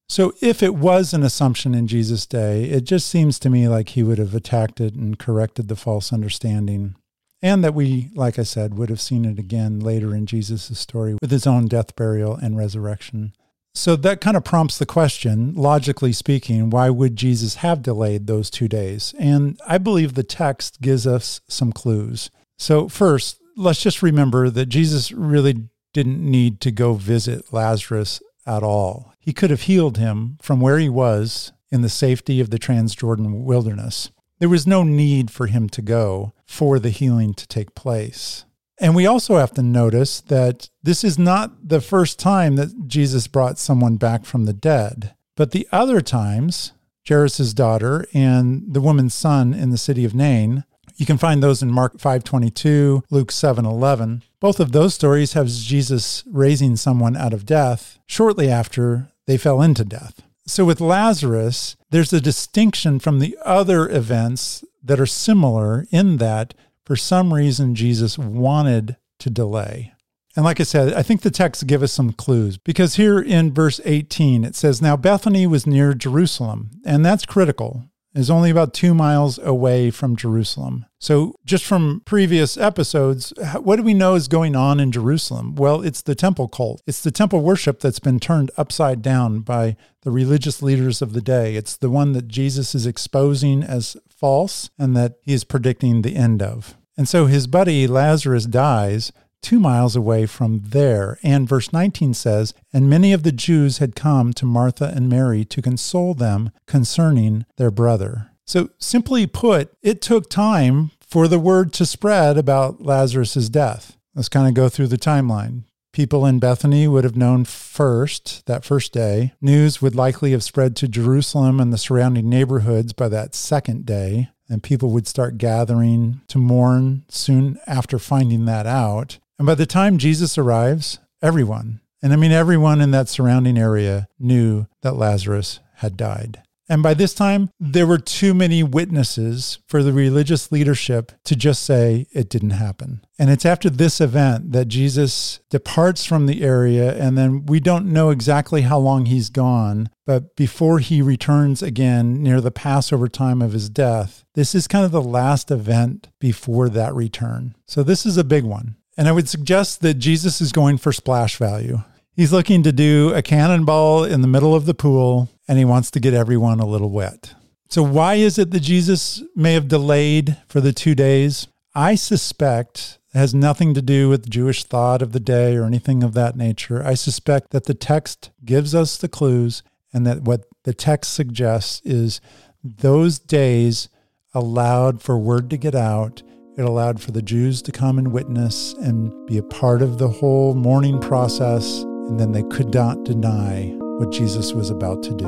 So, 0.08 0.32
if 0.40 0.60
it 0.60 0.74
was 0.74 1.14
an 1.14 1.22
assumption 1.22 1.72
in 1.72 1.86
Jesus' 1.86 2.26
day, 2.26 2.64
it 2.64 2.82
just 2.82 3.08
seems 3.08 3.38
to 3.38 3.48
me 3.48 3.68
like 3.68 3.90
he 3.90 4.02
would 4.02 4.18
have 4.18 4.34
attacked 4.34 4.80
it 4.80 4.94
and 4.94 5.16
corrected 5.16 5.68
the 5.68 5.76
false 5.76 6.12
understanding. 6.12 6.96
And 7.42 7.62
that 7.64 7.74
we, 7.74 8.10
like 8.14 8.38
I 8.38 8.42
said, 8.42 8.74
would 8.74 8.90
have 8.90 9.00
seen 9.00 9.24
it 9.24 9.38
again 9.38 9.78
later 9.80 10.14
in 10.14 10.26
Jesus' 10.26 10.78
story 10.78 11.16
with 11.20 11.30
his 11.30 11.46
own 11.46 11.68
death, 11.68 11.94
burial, 11.96 12.34
and 12.34 12.56
resurrection. 12.56 13.32
So 13.74 13.96
that 13.96 14.20
kind 14.20 14.36
of 14.36 14.44
prompts 14.44 14.78
the 14.78 14.86
question, 14.86 15.54
logically 15.54 16.12
speaking, 16.12 16.70
why 16.70 16.90
would 16.90 17.16
Jesus 17.16 17.56
have 17.56 17.82
delayed 17.82 18.26
those 18.26 18.50
two 18.50 18.68
days? 18.68 19.14
And 19.18 19.60
I 19.66 19.78
believe 19.78 20.14
the 20.14 20.22
text 20.22 20.80
gives 20.80 21.06
us 21.06 21.40
some 21.48 21.72
clues. 21.72 22.30
So, 22.58 22.88
first, 22.88 23.38
let's 23.56 23.82
just 23.82 24.02
remember 24.02 24.50
that 24.50 24.66
Jesus 24.66 25.12
really 25.12 25.68
didn't 25.92 26.20
need 26.20 26.60
to 26.62 26.70
go 26.70 26.94
visit 26.94 27.52
Lazarus 27.52 28.20
at 28.46 28.62
all. 28.62 29.14
He 29.18 29.32
could 29.32 29.50
have 29.50 29.62
healed 29.62 29.98
him 29.98 30.38
from 30.42 30.60
where 30.60 30.78
he 30.78 30.88
was 30.88 31.52
in 31.70 31.82
the 31.82 31.88
safety 31.88 32.40
of 32.40 32.50
the 32.50 32.58
Transjordan 32.58 33.44
wilderness. 33.44 34.10
There 34.40 34.48
was 34.48 34.66
no 34.66 34.82
need 34.82 35.30
for 35.30 35.46
him 35.46 35.68
to 35.70 35.82
go 35.82 36.32
for 36.46 36.78
the 36.78 36.90
healing 36.90 37.34
to 37.34 37.46
take 37.46 37.74
place. 37.74 38.44
And 38.80 38.96
we 38.96 39.06
also 39.06 39.36
have 39.36 39.52
to 39.54 39.62
notice 39.62 40.22
that 40.22 40.70
this 40.82 41.04
is 41.04 41.18
not 41.18 41.68
the 41.68 41.82
first 41.82 42.18
time 42.18 42.56
that 42.56 42.88
Jesus 42.88 43.26
brought 43.26 43.58
someone 43.58 43.96
back 43.96 44.24
from 44.24 44.46
the 44.46 44.54
dead, 44.54 45.14
but 45.36 45.50
the 45.50 45.68
other 45.70 46.00
times, 46.00 46.72
Jairus' 47.06 47.52
daughter 47.52 48.06
and 48.14 48.72
the 48.72 48.80
woman's 48.80 49.14
son 49.14 49.52
in 49.52 49.68
the 49.68 49.78
city 49.78 50.06
of 50.06 50.14
Nain, 50.14 50.64
you 50.96 51.04
can 51.04 51.18
find 51.18 51.42
those 51.42 51.62
in 51.62 51.70
Mark 51.70 51.98
5:22, 51.98 53.02
Luke 53.10 53.30
7:11. 53.30 54.22
Both 54.40 54.60
of 54.60 54.72
those 54.72 54.94
stories 54.94 55.34
have 55.34 55.48
Jesus 55.48 56.24
raising 56.30 56.76
someone 56.76 57.16
out 57.16 57.34
of 57.34 57.46
death 57.46 57.98
shortly 58.06 58.50
after 58.50 59.10
they 59.26 59.36
fell 59.36 59.60
into 59.60 59.84
death. 59.84 60.22
So 60.46 60.64
with 60.64 60.80
Lazarus, 60.80 61.76
there's 61.90 62.12
a 62.12 62.20
distinction 62.20 62.98
from 62.98 63.18
the 63.18 63.36
other 63.44 63.88
events 63.88 64.64
that 64.82 65.00
are 65.00 65.06
similar 65.06 65.86
in 65.90 66.16
that 66.16 66.54
for 66.90 66.96
some 66.96 67.32
reason 67.32 67.76
Jesus 67.76 68.18
wanted 68.18 68.96
to 69.20 69.30
delay. 69.30 69.92
And 70.34 70.44
like 70.44 70.58
I 70.58 70.64
said, 70.64 70.92
I 70.92 71.04
think 71.04 71.20
the 71.20 71.30
text 71.30 71.68
give 71.68 71.84
us 71.84 71.92
some 71.92 72.12
clues 72.12 72.58
because 72.58 72.96
here 72.96 73.20
in 73.20 73.54
verse 73.54 73.80
18 73.84 74.42
it 74.42 74.56
says, 74.56 74.82
Now 74.82 74.96
Bethany 74.96 75.46
was 75.46 75.68
near 75.68 75.94
Jerusalem, 75.94 76.70
and 76.84 77.06
that's 77.06 77.24
critical 77.24 77.84
is 78.12 78.28
only 78.28 78.50
about 78.50 78.74
two 78.74 78.92
miles 78.92 79.38
away 79.38 79.90
from 79.90 80.16
Jerusalem. 80.16 80.84
So, 80.98 81.34
just 81.44 81.64
from 81.64 82.02
previous 82.04 82.56
episodes, 82.56 83.32
what 83.60 83.76
do 83.76 83.82
we 83.82 83.94
know 83.94 84.14
is 84.16 84.26
going 84.26 84.56
on 84.56 84.80
in 84.80 84.90
Jerusalem? 84.90 85.54
Well, 85.54 85.82
it's 85.82 86.02
the 86.02 86.16
temple 86.16 86.48
cult. 86.48 86.82
It's 86.86 87.02
the 87.02 87.12
temple 87.12 87.40
worship 87.42 87.78
that's 87.78 88.00
been 88.00 88.18
turned 88.18 88.50
upside 88.56 89.00
down 89.00 89.40
by 89.40 89.76
the 90.02 90.10
religious 90.10 90.60
leaders 90.60 91.00
of 91.00 91.12
the 91.12 91.22
day. 91.22 91.54
It's 91.54 91.76
the 91.76 91.90
one 91.90 92.12
that 92.12 92.26
Jesus 92.26 92.74
is 92.74 92.86
exposing 92.86 93.62
as 93.62 93.96
false 94.08 94.70
and 94.78 94.96
that 94.96 95.14
he 95.22 95.32
is 95.32 95.44
predicting 95.44 96.02
the 96.02 96.16
end 96.16 96.42
of. 96.42 96.76
And 96.96 97.08
so 97.08 97.26
his 97.26 97.46
buddy 97.46 97.86
Lazarus 97.86 98.46
dies, 98.46 99.12
two 99.42 99.60
miles 99.60 99.96
away 99.96 100.26
from 100.26 100.62
there. 100.66 101.18
And 101.22 101.48
verse 101.48 101.72
19 101.72 102.14
says, 102.14 102.54
And 102.72 102.90
many 102.90 103.12
of 103.12 103.22
the 103.22 103.32
Jews 103.32 103.78
had 103.78 103.96
come 103.96 104.32
to 104.34 104.44
Martha 104.44 104.92
and 104.94 105.08
Mary 105.08 105.44
to 105.46 105.62
console 105.62 106.14
them 106.14 106.50
concerning 106.66 107.46
their 107.56 107.70
brother. 107.70 108.32
So, 108.46 108.70
simply 108.78 109.26
put, 109.26 109.72
it 109.82 110.02
took 110.02 110.28
time 110.28 110.90
for 111.00 111.28
the 111.28 111.38
word 111.38 111.72
to 111.74 111.86
spread 111.86 112.36
about 112.36 112.82
Lazarus' 112.82 113.48
death. 113.48 113.96
Let's 114.14 114.28
kind 114.28 114.48
of 114.48 114.54
go 114.54 114.68
through 114.68 114.88
the 114.88 114.96
timeline. 114.96 115.64
People 115.92 116.24
in 116.24 116.38
Bethany 116.38 116.86
would 116.86 117.04
have 117.04 117.16
known 117.16 117.44
first, 117.44 118.46
that 118.46 118.64
first 118.64 118.92
day. 118.92 119.32
News 119.40 119.82
would 119.82 119.96
likely 119.96 120.32
have 120.32 120.44
spread 120.44 120.76
to 120.76 120.88
Jerusalem 120.88 121.58
and 121.58 121.72
the 121.72 121.78
surrounding 121.78 122.28
neighborhoods 122.28 122.92
by 122.92 123.08
that 123.08 123.34
second 123.34 123.86
day 123.86 124.30
and 124.50 124.62
people 124.62 124.90
would 124.90 125.06
start 125.06 125.38
gathering 125.38 126.20
to 126.28 126.38
mourn 126.38 127.04
soon 127.08 127.58
after 127.66 127.98
finding 127.98 128.44
that 128.44 128.66
out. 128.66 129.18
And 129.38 129.46
by 129.46 129.54
the 129.54 129.64
time 129.64 129.96
Jesus 129.96 130.36
arrives, 130.36 130.98
everyone, 131.22 131.80
and 132.02 132.12
I 132.12 132.16
mean 132.16 132.32
everyone 132.32 132.80
in 132.80 132.90
that 132.90 133.08
surrounding 133.08 133.56
area, 133.56 134.08
knew 134.18 134.66
that 134.82 134.96
Lazarus 134.96 135.60
had 135.76 135.96
died. 135.96 136.42
And 136.70 136.84
by 136.84 136.94
this 136.94 137.14
time, 137.14 137.50
there 137.58 137.86
were 137.86 137.98
too 137.98 138.32
many 138.32 138.62
witnesses 138.62 139.58
for 139.66 139.82
the 139.82 139.92
religious 139.92 140.52
leadership 140.52 141.10
to 141.24 141.34
just 141.34 141.64
say 141.64 142.06
it 142.12 142.30
didn't 142.30 142.50
happen. 142.50 143.04
And 143.18 143.28
it's 143.28 143.44
after 143.44 143.68
this 143.68 144.00
event 144.00 144.52
that 144.52 144.68
Jesus 144.68 145.40
departs 145.50 146.04
from 146.04 146.26
the 146.26 146.42
area, 146.44 146.96
and 146.96 147.18
then 147.18 147.44
we 147.44 147.58
don't 147.58 147.92
know 147.92 148.10
exactly 148.10 148.62
how 148.62 148.78
long 148.78 149.06
he's 149.06 149.30
gone, 149.30 149.90
but 150.06 150.36
before 150.36 150.78
he 150.78 151.02
returns 151.02 151.60
again 151.60 152.22
near 152.22 152.40
the 152.40 152.52
Passover 152.52 153.08
time 153.08 153.42
of 153.42 153.52
his 153.52 153.68
death, 153.68 154.24
this 154.34 154.54
is 154.54 154.68
kind 154.68 154.84
of 154.84 154.92
the 154.92 155.02
last 155.02 155.50
event 155.50 156.08
before 156.20 156.68
that 156.68 156.94
return. 156.94 157.56
So 157.66 157.82
this 157.82 158.06
is 158.06 158.16
a 158.16 158.22
big 158.22 158.44
one. 158.44 158.76
And 158.96 159.08
I 159.08 159.12
would 159.12 159.28
suggest 159.28 159.80
that 159.80 159.94
Jesus 159.94 160.40
is 160.40 160.52
going 160.52 160.76
for 160.78 160.92
splash 160.92 161.36
value. 161.36 161.82
He's 162.20 162.34
looking 162.34 162.62
to 162.64 162.70
do 162.70 163.14
a 163.14 163.22
cannonball 163.22 164.04
in 164.04 164.20
the 164.20 164.28
middle 164.28 164.54
of 164.54 164.66
the 164.66 164.74
pool, 164.74 165.30
and 165.48 165.56
he 165.56 165.64
wants 165.64 165.90
to 165.92 166.00
get 166.00 166.12
everyone 166.12 166.60
a 166.60 166.66
little 166.66 166.90
wet. 166.90 167.32
So, 167.70 167.82
why 167.82 168.16
is 168.16 168.38
it 168.38 168.50
that 168.50 168.60
Jesus 168.60 169.22
may 169.34 169.54
have 169.54 169.68
delayed 169.68 170.36
for 170.46 170.60
the 170.60 170.74
two 170.74 170.94
days? 170.94 171.48
I 171.74 171.94
suspect 171.94 172.98
it 173.14 173.18
has 173.18 173.32
nothing 173.32 173.72
to 173.72 173.80
do 173.80 174.10
with 174.10 174.28
Jewish 174.28 174.64
thought 174.64 175.00
of 175.00 175.12
the 175.12 175.18
day 175.18 175.56
or 175.56 175.64
anything 175.64 176.02
of 176.02 176.12
that 176.12 176.36
nature. 176.36 176.84
I 176.84 176.92
suspect 176.92 177.52
that 177.52 177.64
the 177.64 177.72
text 177.72 178.32
gives 178.44 178.74
us 178.74 178.98
the 178.98 179.08
clues, 179.08 179.62
and 179.90 180.06
that 180.06 180.20
what 180.20 180.44
the 180.64 180.74
text 180.74 181.14
suggests 181.14 181.80
is 181.86 182.20
those 182.62 183.18
days 183.18 183.88
allowed 184.34 185.00
for 185.00 185.16
word 185.16 185.48
to 185.48 185.56
get 185.56 185.74
out 185.74 186.22
it 186.60 186.66
allowed 186.66 187.00
for 187.00 187.12
the 187.12 187.22
Jews 187.22 187.62
to 187.62 187.72
come 187.72 187.96
and 187.96 188.12
witness 188.12 188.74
and 188.74 189.26
be 189.26 189.38
a 189.38 189.42
part 189.42 189.80
of 189.80 189.96
the 189.96 190.08
whole 190.08 190.52
mourning 190.54 191.00
process, 191.00 191.84
and 192.10 192.18
then 192.18 192.32
they 192.32 192.42
could 192.42 192.74
not 192.74 193.04
deny 193.04 193.72
what 193.78 194.10
Jesus 194.10 194.52
was 194.52 194.68
about 194.68 195.00
to 195.04 195.14
do. 195.14 195.26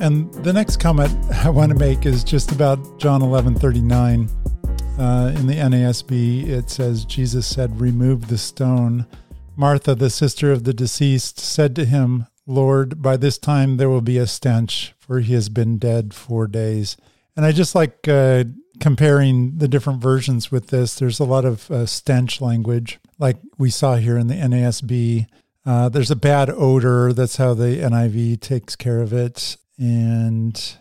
And 0.00 0.34
the 0.44 0.52
next 0.52 0.78
comment 0.78 1.12
I 1.44 1.50
want 1.50 1.70
to 1.70 1.78
make 1.78 2.04
is 2.04 2.24
just 2.24 2.50
about 2.50 2.98
John 2.98 3.22
11 3.22 3.54
39. 3.54 4.28
Uh, 4.98 5.32
in 5.36 5.46
the 5.46 5.54
NASB, 5.54 6.48
it 6.48 6.68
says, 6.68 7.04
Jesus 7.04 7.46
said, 7.46 7.80
Remove 7.80 8.26
the 8.26 8.38
stone. 8.38 9.06
Martha, 9.56 9.94
the 9.94 10.10
sister 10.10 10.52
of 10.52 10.64
the 10.64 10.74
deceased, 10.74 11.38
said 11.38 11.76
to 11.76 11.84
him, 11.84 12.26
Lord, 12.46 13.00
by 13.00 13.16
this 13.16 13.38
time 13.38 13.76
there 13.76 13.88
will 13.88 14.00
be 14.00 14.18
a 14.18 14.26
stench, 14.26 14.94
for 14.98 15.20
he 15.20 15.34
has 15.34 15.48
been 15.48 15.78
dead 15.78 16.12
four 16.12 16.46
days. 16.46 16.96
And 17.36 17.46
I 17.46 17.52
just 17.52 17.74
like 17.74 18.06
uh, 18.06 18.44
comparing 18.80 19.58
the 19.58 19.68
different 19.68 20.02
versions 20.02 20.50
with 20.50 20.68
this. 20.68 20.96
There's 20.96 21.20
a 21.20 21.24
lot 21.24 21.44
of 21.44 21.70
uh, 21.70 21.86
stench 21.86 22.40
language, 22.40 22.98
like 23.18 23.38
we 23.58 23.70
saw 23.70 23.96
here 23.96 24.18
in 24.18 24.26
the 24.26 24.34
NASB. 24.34 25.26
Uh, 25.64 25.88
there's 25.88 26.10
a 26.10 26.16
bad 26.16 26.50
odor. 26.50 27.12
That's 27.12 27.36
how 27.36 27.54
the 27.54 27.78
NIV 27.78 28.40
takes 28.40 28.76
care 28.76 29.00
of 29.00 29.12
it 29.12 29.56
and 29.78 30.76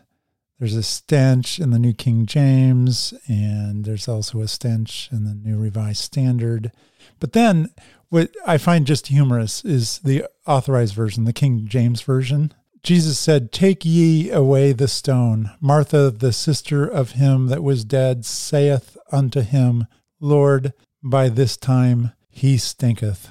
there's 0.59 0.75
a 0.75 0.83
stench 0.83 1.59
in 1.59 1.71
the 1.71 1.79
New 1.79 1.93
King 1.93 2.25
James, 2.25 3.13
and 3.27 3.85
there's 3.85 4.07
also 4.07 4.39
a 4.39 4.47
stench 4.47 5.09
in 5.11 5.25
the 5.25 5.33
New 5.33 5.57
Revised 5.57 6.01
Standard. 6.01 6.71
But 7.19 7.33
then 7.33 7.69
what 8.09 8.29
I 8.45 8.57
find 8.57 8.85
just 8.85 9.07
humorous 9.07 9.65
is 9.65 9.99
the 9.99 10.25
authorized 10.45 10.93
version, 10.93 11.25
the 11.25 11.33
King 11.33 11.65
James 11.67 12.01
Version. 12.01 12.53
Jesus 12.83 13.17
said, 13.17 13.51
Take 13.51 13.85
ye 13.85 14.29
away 14.29 14.73
the 14.73 14.87
stone. 14.87 15.51
Martha, 15.59 16.11
the 16.11 16.33
sister 16.33 16.85
of 16.85 17.11
him 17.11 17.47
that 17.47 17.63
was 17.63 17.85
dead, 17.85 18.25
saith 18.25 18.97
unto 19.11 19.41
him, 19.41 19.87
Lord, 20.19 20.73
by 21.01 21.29
this 21.29 21.57
time 21.57 22.11
he 22.29 22.57
stinketh. 22.57 23.29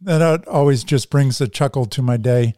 That 0.00 0.46
always 0.46 0.84
just 0.84 1.10
brings 1.10 1.40
a 1.40 1.48
chuckle 1.48 1.86
to 1.86 2.02
my 2.02 2.16
day 2.16 2.54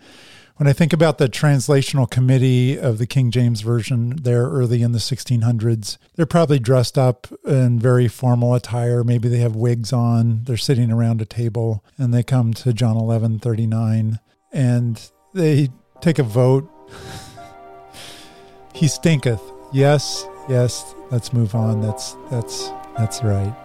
when 0.57 0.69
I 0.69 0.73
think 0.73 0.93
about 0.93 1.19
the 1.19 1.29
translational 1.29 2.11
committee 2.11 2.79
of 2.79 2.99
the 2.99 3.07
King 3.07 3.31
James 3.31 3.63
Version 3.63 4.17
there 4.23 4.45
early 4.45 4.83
in 4.83 4.93
the 4.93 4.99
1600s, 4.99 5.99
they're 6.15 6.27
probably 6.27 6.59
dressed 6.59 6.99
up 6.99 7.27
in 7.47 7.79
very 7.79 8.09
formal 8.09 8.55
attire. 8.55 9.03
Maybe 9.03 9.29
they 9.29 9.39
have 9.39 9.57
wigs 9.57 9.93
on. 9.93 10.45
They're 10.45 10.57
sitting 10.57 10.93
around 10.93 11.21
a 11.23 11.27
table 11.27 11.85
and 11.97 12.13
they 12.13 12.23
come 12.23 12.55
to 12.55 12.73
John 12.73 12.97
11 12.97 13.39
39 13.39 14.21
and 14.53 15.11
they 15.35 15.71
take 16.01 16.19
a 16.19 16.23
vote. 16.23 16.71
he 18.75 18.89
stinketh. 18.89 19.43
Yes, 19.73 20.27
yes, 20.49 20.95
let's 21.11 21.33
move 21.33 21.55
on. 21.55 21.81
That's 21.81 22.15
that's 22.31 22.71
that's 22.97 23.23
right. 23.23 23.57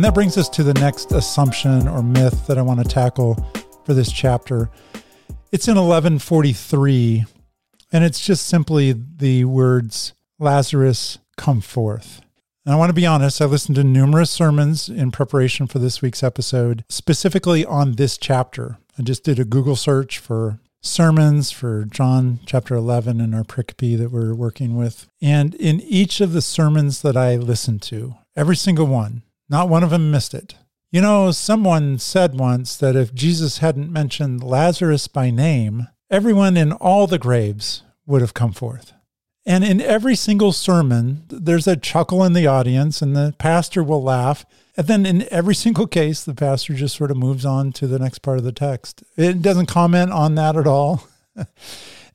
And 0.00 0.04
that 0.06 0.14
brings 0.14 0.38
us 0.38 0.48
to 0.48 0.62
the 0.62 0.72
next 0.72 1.12
assumption 1.12 1.86
or 1.86 2.02
myth 2.02 2.46
that 2.46 2.56
I 2.56 2.62
want 2.62 2.80
to 2.80 2.88
tackle 2.88 3.34
for 3.84 3.92
this 3.92 4.10
chapter. 4.10 4.70
It's 5.52 5.68
in 5.68 5.74
1143, 5.74 7.26
and 7.92 8.02
it's 8.02 8.24
just 8.24 8.46
simply 8.46 8.94
the 8.94 9.44
words, 9.44 10.14
Lazarus, 10.38 11.18
come 11.36 11.60
forth. 11.60 12.22
And 12.64 12.74
I 12.74 12.78
want 12.78 12.88
to 12.88 12.94
be 12.94 13.04
honest, 13.04 13.42
I 13.42 13.44
listened 13.44 13.76
to 13.76 13.84
numerous 13.84 14.30
sermons 14.30 14.88
in 14.88 15.10
preparation 15.10 15.66
for 15.66 15.78
this 15.78 16.00
week's 16.00 16.22
episode, 16.22 16.82
specifically 16.88 17.66
on 17.66 17.96
this 17.96 18.16
chapter. 18.16 18.78
I 18.98 19.02
just 19.02 19.22
did 19.22 19.38
a 19.38 19.44
Google 19.44 19.76
search 19.76 20.18
for 20.18 20.60
sermons 20.80 21.50
for 21.50 21.84
John 21.84 22.40
chapter 22.46 22.74
11 22.74 23.20
in 23.20 23.34
our 23.34 23.44
pericope 23.44 23.98
that 23.98 24.10
we're 24.10 24.34
working 24.34 24.78
with. 24.78 25.08
And 25.20 25.54
in 25.56 25.78
each 25.82 26.22
of 26.22 26.32
the 26.32 26.40
sermons 26.40 27.02
that 27.02 27.18
I 27.18 27.36
listened 27.36 27.82
to, 27.82 28.14
every 28.34 28.56
single 28.56 28.86
one, 28.86 29.24
not 29.50 29.68
one 29.68 29.82
of 29.82 29.90
them 29.90 30.10
missed 30.10 30.32
it. 30.32 30.54
You 30.90 31.00
know, 31.00 31.30
someone 31.30 31.98
said 31.98 32.38
once 32.38 32.76
that 32.76 32.96
if 32.96 33.14
Jesus 33.14 33.58
hadn't 33.58 33.92
mentioned 33.92 34.42
Lazarus 34.42 35.06
by 35.08 35.30
name, 35.30 35.88
everyone 36.10 36.56
in 36.56 36.72
all 36.72 37.06
the 37.06 37.18
graves 37.18 37.82
would 38.06 38.22
have 38.22 38.34
come 38.34 38.52
forth. 38.52 38.92
And 39.46 39.64
in 39.64 39.80
every 39.80 40.16
single 40.16 40.52
sermon, 40.52 41.24
there's 41.28 41.66
a 41.66 41.76
chuckle 41.76 42.24
in 42.24 42.34
the 42.34 42.46
audience, 42.46 43.02
and 43.02 43.16
the 43.16 43.34
pastor 43.38 43.82
will 43.82 44.02
laugh. 44.02 44.44
And 44.76 44.86
then 44.86 45.06
in 45.06 45.26
every 45.30 45.54
single 45.54 45.86
case, 45.86 46.22
the 46.22 46.34
pastor 46.34 46.74
just 46.74 46.96
sort 46.96 47.10
of 47.10 47.16
moves 47.16 47.44
on 47.44 47.72
to 47.72 47.86
the 47.86 47.98
next 47.98 48.20
part 48.20 48.38
of 48.38 48.44
the 48.44 48.52
text. 48.52 49.02
It 49.16 49.42
doesn't 49.42 49.66
comment 49.66 50.12
on 50.12 50.34
that 50.36 50.56
at 50.56 50.66
all. 50.66 51.04
and 51.36 51.46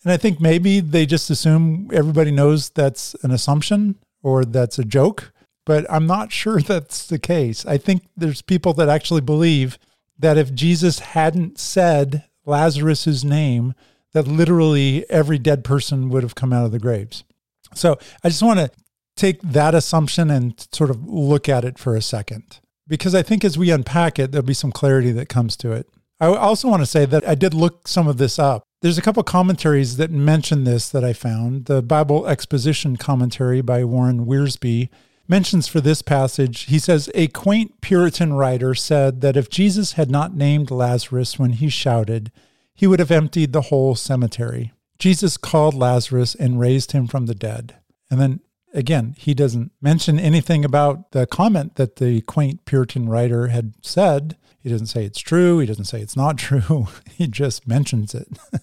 I 0.06 0.18
think 0.18 0.40
maybe 0.40 0.80
they 0.80 1.06
just 1.06 1.30
assume 1.30 1.90
everybody 1.92 2.32
knows 2.32 2.70
that's 2.70 3.16
an 3.24 3.32
assumption 3.32 3.96
or 4.22 4.46
that's 4.46 4.80
a 4.80 4.86
joke, 4.86 5.34
but 5.66 5.86
I'm 5.90 6.08
not 6.08 6.32
sure 6.32 6.62
that's 6.62 7.08
the 7.08 7.20
case. 7.20 7.66
I 7.66 7.78
think 7.78 8.04
there's 8.16 8.42
people 8.42 8.74
that 8.74 8.90
actually 8.90 9.22
believe 9.22 9.78
that 10.18 10.38
if 10.38 10.54
Jesus 10.54 11.00
hadn't 11.00 11.60
said 11.60 12.24
Lazarus's 12.46 13.26
name, 13.26 13.74
that 14.14 14.28
literally 14.28 15.06
every 15.10 15.38
dead 15.38 15.64
person 15.64 16.10
would 16.10 16.24
have 16.24 16.36
come 16.36 16.54
out 16.54 16.66
of 16.66 16.72
the 16.72 16.80
graves. 16.80 17.26
So 17.74 18.00
I 18.24 18.30
just 18.30 18.44
want 18.44 18.60
to 18.60 18.72
take 19.18 19.42
that 19.42 19.76
assumption 19.76 20.30
and 20.30 20.68
sort 20.72 20.90
of 20.90 21.06
look 21.06 21.50
at 21.50 21.66
it 21.66 21.78
for 21.78 21.96
a 21.96 22.02
second, 22.02 22.60
because 22.88 23.14
I 23.14 23.24
think 23.24 23.44
as 23.44 23.58
we 23.58 23.72
unpack 23.72 24.18
it, 24.18 24.32
there'll 24.32 24.46
be 24.46 24.54
some 24.54 24.72
clarity 24.72 25.12
that 25.12 25.28
comes 25.28 25.58
to 25.58 25.74
it. 25.74 25.90
I 26.20 26.28
also 26.28 26.70
want 26.70 26.82
to 26.82 26.86
say 26.86 27.06
that 27.06 27.28
I 27.28 27.36
did 27.36 27.54
look 27.54 27.90
some 27.90 28.08
of 28.08 28.18
this 28.18 28.40
up. 28.40 28.64
There's 28.82 28.98
a 28.98 29.02
couple 29.02 29.22
commentaries 29.24 29.98
that 29.98 30.12
mention 30.12 30.64
this 30.64 30.88
that 30.90 31.04
I 31.04 31.12
found. 31.12 31.66
The 31.66 31.82
Bible 31.82 32.28
Exposition 32.28 32.96
Commentary 32.96 33.62
by 33.62 33.84
Warren 33.84 34.26
Wiersbe 34.26 34.90
mentions 35.28 35.68
for 35.68 35.82
this 35.82 36.02
passage, 36.02 36.64
he 36.64 36.80
says, 36.80 37.10
A 37.16 37.28
quaint 37.28 37.82
Puritan 37.82 38.34
writer 38.34 38.76
said 38.76 39.22
that 39.22 39.38
if 39.38 39.50
Jesus 39.50 39.94
had 39.94 40.10
not 40.10 40.36
named 40.36 40.72
Lazarus 40.72 41.40
when 41.40 41.54
he 41.54 41.70
shouted, 41.70 42.32
he 42.74 42.88
would 42.88 43.00
have 43.00 43.12
emptied 43.12 43.54
the 43.54 43.62
whole 43.62 43.96
cemetery. 43.96 44.74
Jesus 45.00 45.38
called 45.38 45.74
Lazarus 45.74 46.36
and 46.36 46.60
raised 46.60 46.92
him 46.92 47.08
from 47.08 47.26
the 47.26 47.36
dead. 47.36 47.76
And 48.10 48.20
then 48.20 48.40
again, 48.74 49.16
he 49.18 49.34
doesn't 49.34 49.72
mention 49.82 50.20
anything 50.20 50.64
about 50.64 51.12
the 51.12 51.26
comment 51.26 51.76
that 51.76 51.96
the 51.96 52.22
quaint 52.22 52.66
Puritan 52.66 53.10
writer 53.10 53.48
had 53.48 53.74
said. 53.82 54.38
He 54.60 54.70
doesn't 54.70 54.88
say 54.88 55.06
it's 55.06 55.20
true. 55.20 55.60
He 55.60 55.66
doesn't 55.66 55.86
say 55.86 56.02
it's 56.02 56.18
not 56.18 56.38
true. 56.40 56.88
he 57.10 57.28
just 57.28 57.68
mentions 57.68 58.14
it. 58.14 58.28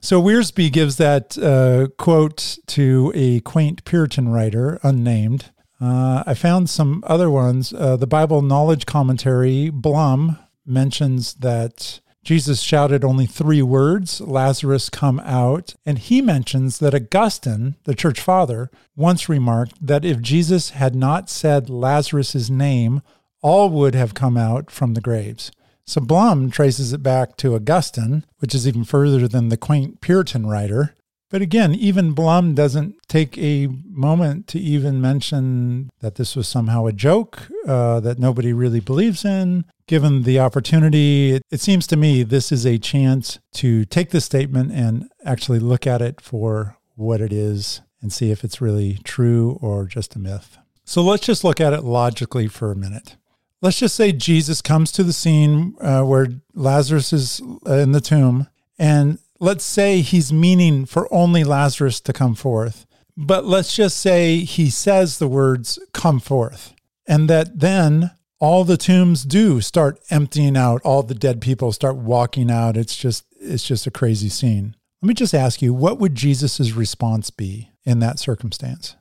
so 0.00 0.20
Wiersbe 0.20 0.70
gives 0.72 0.96
that 0.96 1.38
uh, 1.38 1.88
quote 1.96 2.58
to 2.66 3.12
a 3.14 3.40
quaint 3.40 3.84
Puritan 3.84 4.28
writer, 4.28 4.80
unnamed. 4.82 5.50
Uh, 5.82 6.22
I 6.26 6.34
found 6.34 6.70
some 6.70 7.02
other 7.08 7.28
ones. 7.28 7.72
Uh, 7.72 7.96
the 7.96 8.06
Bible 8.06 8.40
Knowledge 8.40 8.86
Commentary, 8.86 9.68
Blum, 9.68 10.38
mentions 10.64 11.34
that 11.34 11.98
Jesus 12.22 12.60
shouted 12.60 13.02
only 13.04 13.26
three 13.26 13.62
words, 13.62 14.20
Lazarus, 14.20 14.88
come 14.88 15.18
out. 15.20 15.74
And 15.84 15.98
he 15.98 16.22
mentions 16.22 16.78
that 16.78 16.94
Augustine, 16.94 17.74
the 17.82 17.96
church 17.96 18.20
father, 18.20 18.70
once 18.94 19.28
remarked 19.28 19.84
that 19.84 20.04
if 20.04 20.20
Jesus 20.20 20.70
had 20.70 20.94
not 20.94 21.28
said 21.28 21.68
Lazarus's 21.68 22.48
name, 22.48 23.02
all 23.42 23.68
would 23.70 23.96
have 23.96 24.14
come 24.14 24.36
out 24.36 24.70
from 24.70 24.94
the 24.94 25.00
graves. 25.00 25.50
So 25.84 26.00
Blum 26.00 26.48
traces 26.48 26.92
it 26.92 27.02
back 27.02 27.36
to 27.38 27.56
Augustine, 27.56 28.24
which 28.38 28.54
is 28.54 28.68
even 28.68 28.84
further 28.84 29.26
than 29.26 29.48
the 29.48 29.56
quaint 29.56 30.00
Puritan 30.00 30.46
writer. 30.46 30.94
But 31.32 31.40
again, 31.40 31.74
even 31.74 32.12
Blum 32.12 32.54
doesn't 32.54 32.94
take 33.08 33.38
a 33.38 33.66
moment 33.88 34.46
to 34.48 34.60
even 34.60 35.00
mention 35.00 35.88
that 36.00 36.16
this 36.16 36.36
was 36.36 36.46
somehow 36.46 36.84
a 36.84 36.92
joke 36.92 37.48
uh, 37.66 38.00
that 38.00 38.18
nobody 38.18 38.52
really 38.52 38.80
believes 38.80 39.24
in. 39.24 39.64
Given 39.86 40.24
the 40.24 40.38
opportunity, 40.38 41.30
it, 41.30 41.42
it 41.50 41.62
seems 41.62 41.86
to 41.86 41.96
me 41.96 42.22
this 42.22 42.52
is 42.52 42.66
a 42.66 42.76
chance 42.76 43.38
to 43.54 43.86
take 43.86 44.10
this 44.10 44.26
statement 44.26 44.72
and 44.72 45.08
actually 45.24 45.58
look 45.58 45.86
at 45.86 46.02
it 46.02 46.20
for 46.20 46.76
what 46.96 47.22
it 47.22 47.32
is 47.32 47.80
and 48.02 48.12
see 48.12 48.30
if 48.30 48.44
it's 48.44 48.60
really 48.60 48.98
true 49.02 49.58
or 49.62 49.86
just 49.86 50.14
a 50.14 50.18
myth. 50.18 50.58
So 50.84 51.00
let's 51.00 51.24
just 51.24 51.44
look 51.44 51.62
at 51.62 51.72
it 51.72 51.82
logically 51.82 52.46
for 52.46 52.70
a 52.70 52.76
minute. 52.76 53.16
Let's 53.62 53.78
just 53.78 53.94
say 53.94 54.12
Jesus 54.12 54.60
comes 54.60 54.92
to 54.92 55.02
the 55.02 55.14
scene 55.14 55.76
uh, 55.80 56.02
where 56.02 56.26
Lazarus 56.52 57.10
is 57.14 57.40
in 57.64 57.92
the 57.92 58.02
tomb 58.02 58.48
and 58.78 59.18
let's 59.42 59.64
say 59.64 60.00
he's 60.02 60.32
meaning 60.32 60.86
for 60.86 61.12
only 61.12 61.42
Lazarus 61.42 62.00
to 62.00 62.12
come 62.12 62.36
forth, 62.36 62.86
but 63.16 63.44
let's 63.44 63.74
just 63.74 63.98
say 63.98 64.38
he 64.38 64.70
says 64.70 65.18
the 65.18 65.26
words, 65.26 65.80
come 65.92 66.20
forth, 66.20 66.72
and 67.06 67.28
that 67.28 67.58
then 67.58 68.12
all 68.38 68.62
the 68.62 68.76
tombs 68.76 69.24
do 69.24 69.60
start 69.60 69.98
emptying 70.10 70.56
out, 70.56 70.80
all 70.84 71.02
the 71.02 71.14
dead 71.14 71.40
people 71.40 71.72
start 71.72 71.96
walking 71.96 72.52
out. 72.52 72.76
It's 72.76 72.96
just, 72.96 73.24
it's 73.40 73.66
just 73.66 73.86
a 73.86 73.90
crazy 73.90 74.28
scene. 74.28 74.76
Let 75.02 75.08
me 75.08 75.14
just 75.14 75.34
ask 75.34 75.60
you, 75.60 75.74
what 75.74 75.98
would 75.98 76.14
Jesus' 76.14 76.70
response 76.70 77.30
be 77.30 77.72
in 77.84 77.98
that 77.98 78.20
circumstance? 78.20 78.94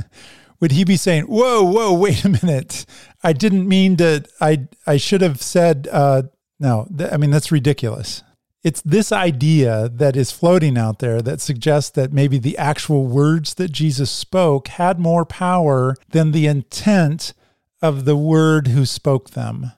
would 0.60 0.72
he 0.72 0.84
be 0.84 0.96
saying, 0.96 1.24
"Whoa, 1.24 1.62
whoa, 1.64 1.94
wait 1.94 2.26
a 2.26 2.28
minute! 2.28 2.84
I 3.22 3.32
didn't 3.32 3.66
mean 3.66 3.96
to. 3.96 4.24
I 4.40 4.68
I 4.86 4.98
should 4.98 5.22
have 5.22 5.40
said 5.40 5.88
uh, 5.90 6.24
no." 6.60 6.86
Th- 6.94 7.10
I 7.10 7.16
mean, 7.16 7.30
that's 7.30 7.50
ridiculous. 7.50 8.22
It's 8.64 8.82
this 8.82 9.12
idea 9.12 9.88
that 9.88 10.16
is 10.16 10.32
floating 10.32 10.76
out 10.76 10.98
there 10.98 11.22
that 11.22 11.40
suggests 11.40 11.90
that 11.90 12.12
maybe 12.12 12.38
the 12.38 12.58
actual 12.58 13.06
words 13.06 13.54
that 13.54 13.70
Jesus 13.70 14.10
spoke 14.10 14.68
had 14.68 14.98
more 14.98 15.24
power 15.24 15.94
than 16.10 16.32
the 16.32 16.46
intent 16.46 17.34
of 17.80 18.04
the 18.04 18.16
word 18.16 18.68
who 18.68 18.84
spoke 18.84 19.30
them. 19.30 19.72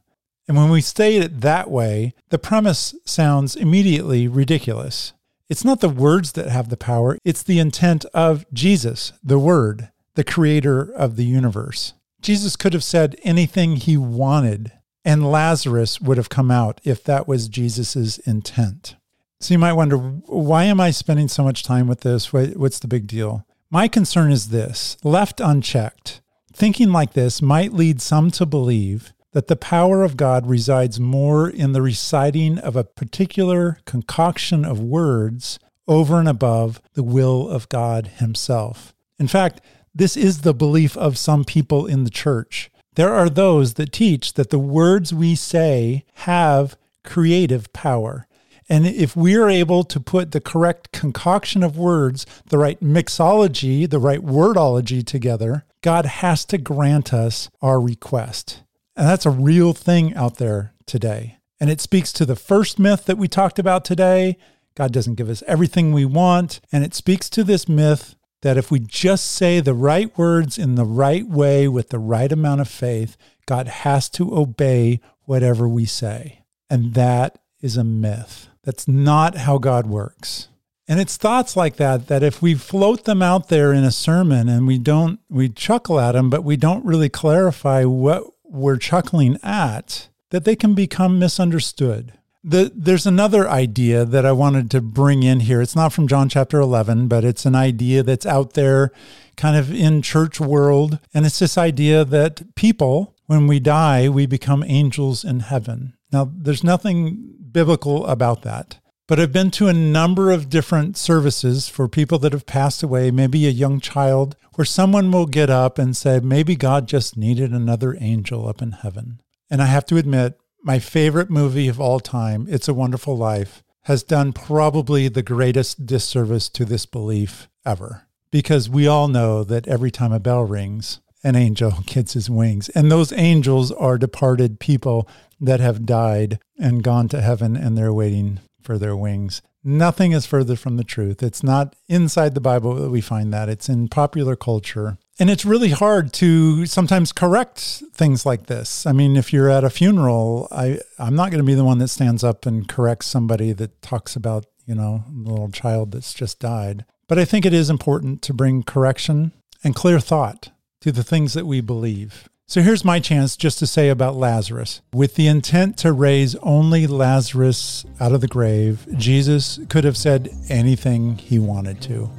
And 0.48 0.56
when 0.56 0.70
we 0.70 0.80
state 0.80 1.22
it 1.22 1.42
that 1.42 1.70
way, 1.70 2.14
the 2.30 2.38
premise 2.38 2.94
sounds 3.04 3.54
immediately 3.54 4.26
ridiculous. 4.26 5.12
It's 5.50 5.64
not 5.64 5.80
the 5.80 5.88
words 5.88 6.32
that 6.32 6.48
have 6.48 6.70
the 6.70 6.76
power, 6.76 7.18
it's 7.24 7.42
the 7.42 7.58
intent 7.58 8.04
of 8.06 8.46
Jesus, 8.52 9.12
the 9.22 9.38
Word, 9.38 9.90
the 10.14 10.24
creator 10.24 10.80
of 10.80 11.16
the 11.16 11.24
universe. 11.24 11.94
Jesus 12.22 12.56
could 12.56 12.72
have 12.72 12.84
said 12.84 13.16
anything 13.24 13.76
he 13.76 13.96
wanted 13.96 14.72
and 15.10 15.28
Lazarus 15.28 16.00
would 16.00 16.18
have 16.18 16.28
come 16.28 16.52
out 16.52 16.80
if 16.84 17.02
that 17.02 17.26
was 17.26 17.48
Jesus's 17.48 18.18
intent. 18.18 18.94
So 19.40 19.52
you 19.52 19.58
might 19.58 19.72
wonder, 19.72 19.96
why 19.96 20.64
am 20.64 20.80
I 20.80 20.92
spending 20.92 21.26
so 21.26 21.42
much 21.42 21.64
time 21.64 21.88
with 21.88 22.02
this? 22.02 22.32
What's 22.32 22.78
the 22.78 22.86
big 22.86 23.08
deal? 23.08 23.44
My 23.70 23.88
concern 23.88 24.30
is 24.30 24.50
this 24.50 24.96
left 25.02 25.40
unchecked, 25.40 26.20
thinking 26.52 26.92
like 26.92 27.14
this 27.14 27.42
might 27.42 27.72
lead 27.72 28.00
some 28.00 28.30
to 28.30 28.46
believe 28.46 29.12
that 29.32 29.48
the 29.48 29.56
power 29.56 30.04
of 30.04 30.16
God 30.16 30.46
resides 30.46 31.00
more 31.00 31.50
in 31.50 31.72
the 31.72 31.82
reciting 31.82 32.58
of 32.58 32.76
a 32.76 32.84
particular 32.84 33.78
concoction 33.86 34.64
of 34.64 34.78
words 34.78 35.58
over 35.88 36.20
and 36.20 36.28
above 36.28 36.80
the 36.94 37.02
will 37.02 37.48
of 37.48 37.68
God 37.68 38.06
Himself. 38.18 38.94
In 39.18 39.26
fact, 39.26 39.60
this 39.92 40.16
is 40.16 40.42
the 40.42 40.54
belief 40.54 40.96
of 40.96 41.18
some 41.18 41.44
people 41.44 41.86
in 41.86 42.04
the 42.04 42.10
church. 42.10 42.70
There 43.00 43.14
are 43.14 43.30
those 43.30 43.74
that 43.74 43.94
teach 43.94 44.34
that 44.34 44.50
the 44.50 44.58
words 44.58 45.14
we 45.14 45.34
say 45.34 46.04
have 46.16 46.76
creative 47.02 47.72
power. 47.72 48.26
And 48.68 48.86
if 48.86 49.16
we 49.16 49.36
are 49.36 49.48
able 49.48 49.84
to 49.84 49.98
put 49.98 50.32
the 50.32 50.40
correct 50.42 50.92
concoction 50.92 51.62
of 51.62 51.78
words, 51.78 52.26
the 52.50 52.58
right 52.58 52.78
mixology, 52.80 53.88
the 53.88 53.98
right 53.98 54.20
wordology 54.20 55.02
together, 55.02 55.64
God 55.80 56.04
has 56.04 56.44
to 56.44 56.58
grant 56.58 57.14
us 57.14 57.48
our 57.62 57.80
request. 57.80 58.64
And 58.94 59.08
that's 59.08 59.24
a 59.24 59.30
real 59.30 59.72
thing 59.72 60.14
out 60.14 60.36
there 60.36 60.74
today. 60.84 61.38
And 61.58 61.70
it 61.70 61.80
speaks 61.80 62.12
to 62.12 62.26
the 62.26 62.36
first 62.36 62.78
myth 62.78 63.06
that 63.06 63.16
we 63.16 63.28
talked 63.28 63.58
about 63.58 63.82
today. 63.82 64.36
God 64.74 64.92
doesn't 64.92 65.14
give 65.14 65.30
us 65.30 65.42
everything 65.46 65.94
we 65.94 66.04
want. 66.04 66.60
And 66.70 66.84
it 66.84 66.92
speaks 66.92 67.30
to 67.30 67.44
this 67.44 67.66
myth 67.66 68.14
that 68.42 68.56
if 68.56 68.70
we 68.70 68.80
just 68.80 69.30
say 69.30 69.60
the 69.60 69.74
right 69.74 70.16
words 70.16 70.58
in 70.58 70.74
the 70.74 70.84
right 70.84 71.26
way 71.26 71.68
with 71.68 71.90
the 71.90 71.98
right 71.98 72.30
amount 72.32 72.60
of 72.60 72.68
faith, 72.68 73.16
God 73.46 73.68
has 73.68 74.08
to 74.10 74.36
obey 74.36 75.00
whatever 75.24 75.68
we 75.68 75.84
say. 75.84 76.44
And 76.68 76.94
that 76.94 77.38
is 77.60 77.76
a 77.76 77.84
myth. 77.84 78.48
That's 78.62 78.88
not 78.88 79.36
how 79.36 79.58
God 79.58 79.86
works. 79.86 80.48
And 80.88 80.98
it's 80.98 81.16
thoughts 81.16 81.56
like 81.56 81.76
that 81.76 82.08
that 82.08 82.22
if 82.22 82.42
we 82.42 82.54
float 82.54 83.04
them 83.04 83.22
out 83.22 83.48
there 83.48 83.72
in 83.72 83.84
a 83.84 83.92
sermon 83.92 84.48
and 84.48 84.66
we 84.66 84.76
don't, 84.78 85.20
we 85.28 85.48
chuckle 85.48 86.00
at 86.00 86.12
them, 86.12 86.30
but 86.30 86.42
we 86.42 86.56
don't 86.56 86.84
really 86.84 87.08
clarify 87.08 87.84
what 87.84 88.24
we're 88.44 88.76
chuckling 88.76 89.38
at, 89.42 90.08
that 90.30 90.44
they 90.44 90.56
can 90.56 90.74
become 90.74 91.18
misunderstood. 91.18 92.14
The, 92.42 92.72
there's 92.74 93.06
another 93.06 93.48
idea 93.48 94.04
that 94.04 94.24
I 94.24 94.32
wanted 94.32 94.70
to 94.70 94.80
bring 94.80 95.22
in 95.22 95.40
here. 95.40 95.60
It's 95.60 95.76
not 95.76 95.92
from 95.92 96.08
John 96.08 96.28
chapter 96.28 96.58
11, 96.58 97.08
but 97.08 97.24
it's 97.24 97.44
an 97.44 97.54
idea 97.54 98.02
that's 98.02 98.24
out 98.24 98.54
there 98.54 98.92
kind 99.36 99.56
of 99.56 99.72
in 99.72 100.00
church 100.00 100.40
world. 100.40 100.98
And 101.12 101.26
it's 101.26 101.38
this 101.38 101.58
idea 101.58 102.04
that 102.04 102.54
people, 102.54 103.14
when 103.26 103.46
we 103.46 103.60
die, 103.60 104.08
we 104.08 104.24
become 104.24 104.64
angels 104.66 105.22
in 105.22 105.40
heaven. 105.40 105.94
Now, 106.12 106.30
there's 106.34 106.64
nothing 106.64 107.34
biblical 107.52 108.06
about 108.06 108.42
that. 108.42 108.78
But 109.06 109.18
I've 109.18 109.32
been 109.32 109.50
to 109.52 109.68
a 109.68 109.72
number 109.72 110.30
of 110.30 110.48
different 110.48 110.96
services 110.96 111.68
for 111.68 111.88
people 111.88 112.18
that 112.20 112.32
have 112.32 112.46
passed 112.46 112.82
away, 112.82 113.10
maybe 113.10 113.46
a 113.46 113.50
young 113.50 113.80
child, 113.80 114.36
where 114.54 114.64
someone 114.64 115.10
will 115.10 115.26
get 115.26 115.50
up 115.50 115.78
and 115.78 115.96
say, 115.96 116.20
maybe 116.20 116.54
God 116.54 116.86
just 116.86 117.16
needed 117.16 117.50
another 117.50 117.96
angel 118.00 118.48
up 118.48 118.62
in 118.62 118.70
heaven. 118.72 119.20
And 119.50 119.60
I 119.60 119.66
have 119.66 119.84
to 119.86 119.96
admit, 119.96 120.38
my 120.62 120.78
favorite 120.78 121.30
movie 121.30 121.68
of 121.68 121.80
all 121.80 122.00
time, 122.00 122.46
It's 122.48 122.68
a 122.68 122.74
Wonderful 122.74 123.16
Life, 123.16 123.62
has 123.84 124.02
done 124.02 124.32
probably 124.32 125.08
the 125.08 125.22
greatest 125.22 125.86
disservice 125.86 126.48
to 126.50 126.64
this 126.64 126.86
belief 126.86 127.48
ever. 127.64 128.06
Because 128.30 128.68
we 128.68 128.86
all 128.86 129.08
know 129.08 129.42
that 129.42 129.66
every 129.66 129.90
time 129.90 130.12
a 130.12 130.20
bell 130.20 130.44
rings, 130.44 131.00
an 131.24 131.36
angel 131.36 131.72
gets 131.86 132.12
his 132.12 132.30
wings. 132.30 132.68
And 132.70 132.90
those 132.90 133.12
angels 133.12 133.72
are 133.72 133.98
departed 133.98 134.60
people 134.60 135.08
that 135.40 135.60
have 135.60 135.86
died 135.86 136.38
and 136.58 136.82
gone 136.82 137.08
to 137.08 137.20
heaven 137.20 137.56
and 137.56 137.76
they're 137.76 137.92
waiting 137.92 138.40
for 138.62 138.78
their 138.78 138.96
wings. 138.96 139.42
Nothing 139.64 140.12
is 140.12 140.26
further 140.26 140.56
from 140.56 140.76
the 140.76 140.84
truth. 140.84 141.22
It's 141.22 141.42
not 141.42 141.76
inside 141.88 142.34
the 142.34 142.40
Bible 142.40 142.74
that 142.76 142.90
we 142.90 143.00
find 143.00 143.32
that, 143.32 143.48
it's 143.48 143.68
in 143.68 143.88
popular 143.88 144.36
culture. 144.36 144.98
And 145.20 145.28
it's 145.28 145.44
really 145.44 145.68
hard 145.68 146.14
to 146.14 146.64
sometimes 146.64 147.12
correct 147.12 147.82
things 147.92 148.24
like 148.24 148.46
this. 148.46 148.86
I 148.86 148.92
mean, 148.92 149.18
if 149.18 149.34
you're 149.34 149.50
at 149.50 149.64
a 149.64 149.68
funeral, 149.68 150.48
I, 150.50 150.80
I'm 150.98 151.14
not 151.14 151.30
going 151.30 151.42
to 151.42 151.46
be 151.46 151.54
the 151.54 151.62
one 151.62 151.76
that 151.78 151.88
stands 151.88 152.24
up 152.24 152.46
and 152.46 152.66
corrects 152.66 153.06
somebody 153.06 153.52
that 153.52 153.82
talks 153.82 154.16
about, 154.16 154.46
you 154.64 154.74
know, 154.74 155.04
the 155.06 155.28
little 155.28 155.50
child 155.50 155.92
that's 155.92 156.14
just 156.14 156.38
died. 156.38 156.86
But 157.06 157.18
I 157.18 157.26
think 157.26 157.44
it 157.44 157.52
is 157.52 157.68
important 157.68 158.22
to 158.22 158.32
bring 158.32 158.62
correction 158.62 159.32
and 159.62 159.74
clear 159.74 160.00
thought 160.00 160.52
to 160.80 160.90
the 160.90 161.04
things 161.04 161.34
that 161.34 161.44
we 161.44 161.60
believe. 161.60 162.26
So 162.46 162.62
here's 162.62 162.82
my 162.82 162.98
chance 162.98 163.36
just 163.36 163.58
to 163.58 163.66
say 163.66 163.90
about 163.90 164.16
Lazarus. 164.16 164.80
With 164.94 165.16
the 165.16 165.26
intent 165.26 165.76
to 165.78 165.92
raise 165.92 166.34
only 166.36 166.86
Lazarus 166.86 167.84
out 168.00 168.12
of 168.12 168.22
the 168.22 168.26
grave, 168.26 168.86
Jesus 168.96 169.60
could 169.68 169.84
have 169.84 169.98
said 169.98 170.30
anything 170.48 171.18
he 171.18 171.38
wanted 171.38 171.82
to. 171.82 172.10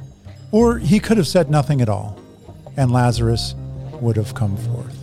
Or 0.52 0.78
he 0.78 1.00
could 1.00 1.16
have 1.16 1.26
said 1.26 1.50
nothing 1.50 1.80
at 1.80 1.88
all, 1.88 2.21
and 2.76 2.90
Lazarus 2.90 3.54
would 4.00 4.16
have 4.16 4.34
come 4.34 4.56
forth. 4.56 4.98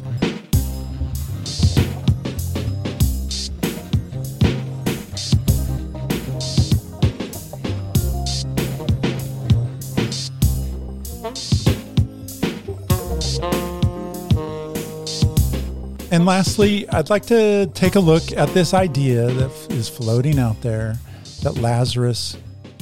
And 16.12 16.25
lastly, 16.25 16.89
I'd 16.89 17.12
like 17.12 17.27
to 17.27 17.67
take 17.67 17.95
a 17.95 17.99
look 17.99 18.32
at 18.32 18.49
this 18.49 18.73
idea 18.73 19.27
that 19.27 19.67
is 19.69 19.88
floating 19.88 20.39
out 20.39 20.60
there 20.62 20.97
that 21.43 21.55
Lazarus 21.58 22.36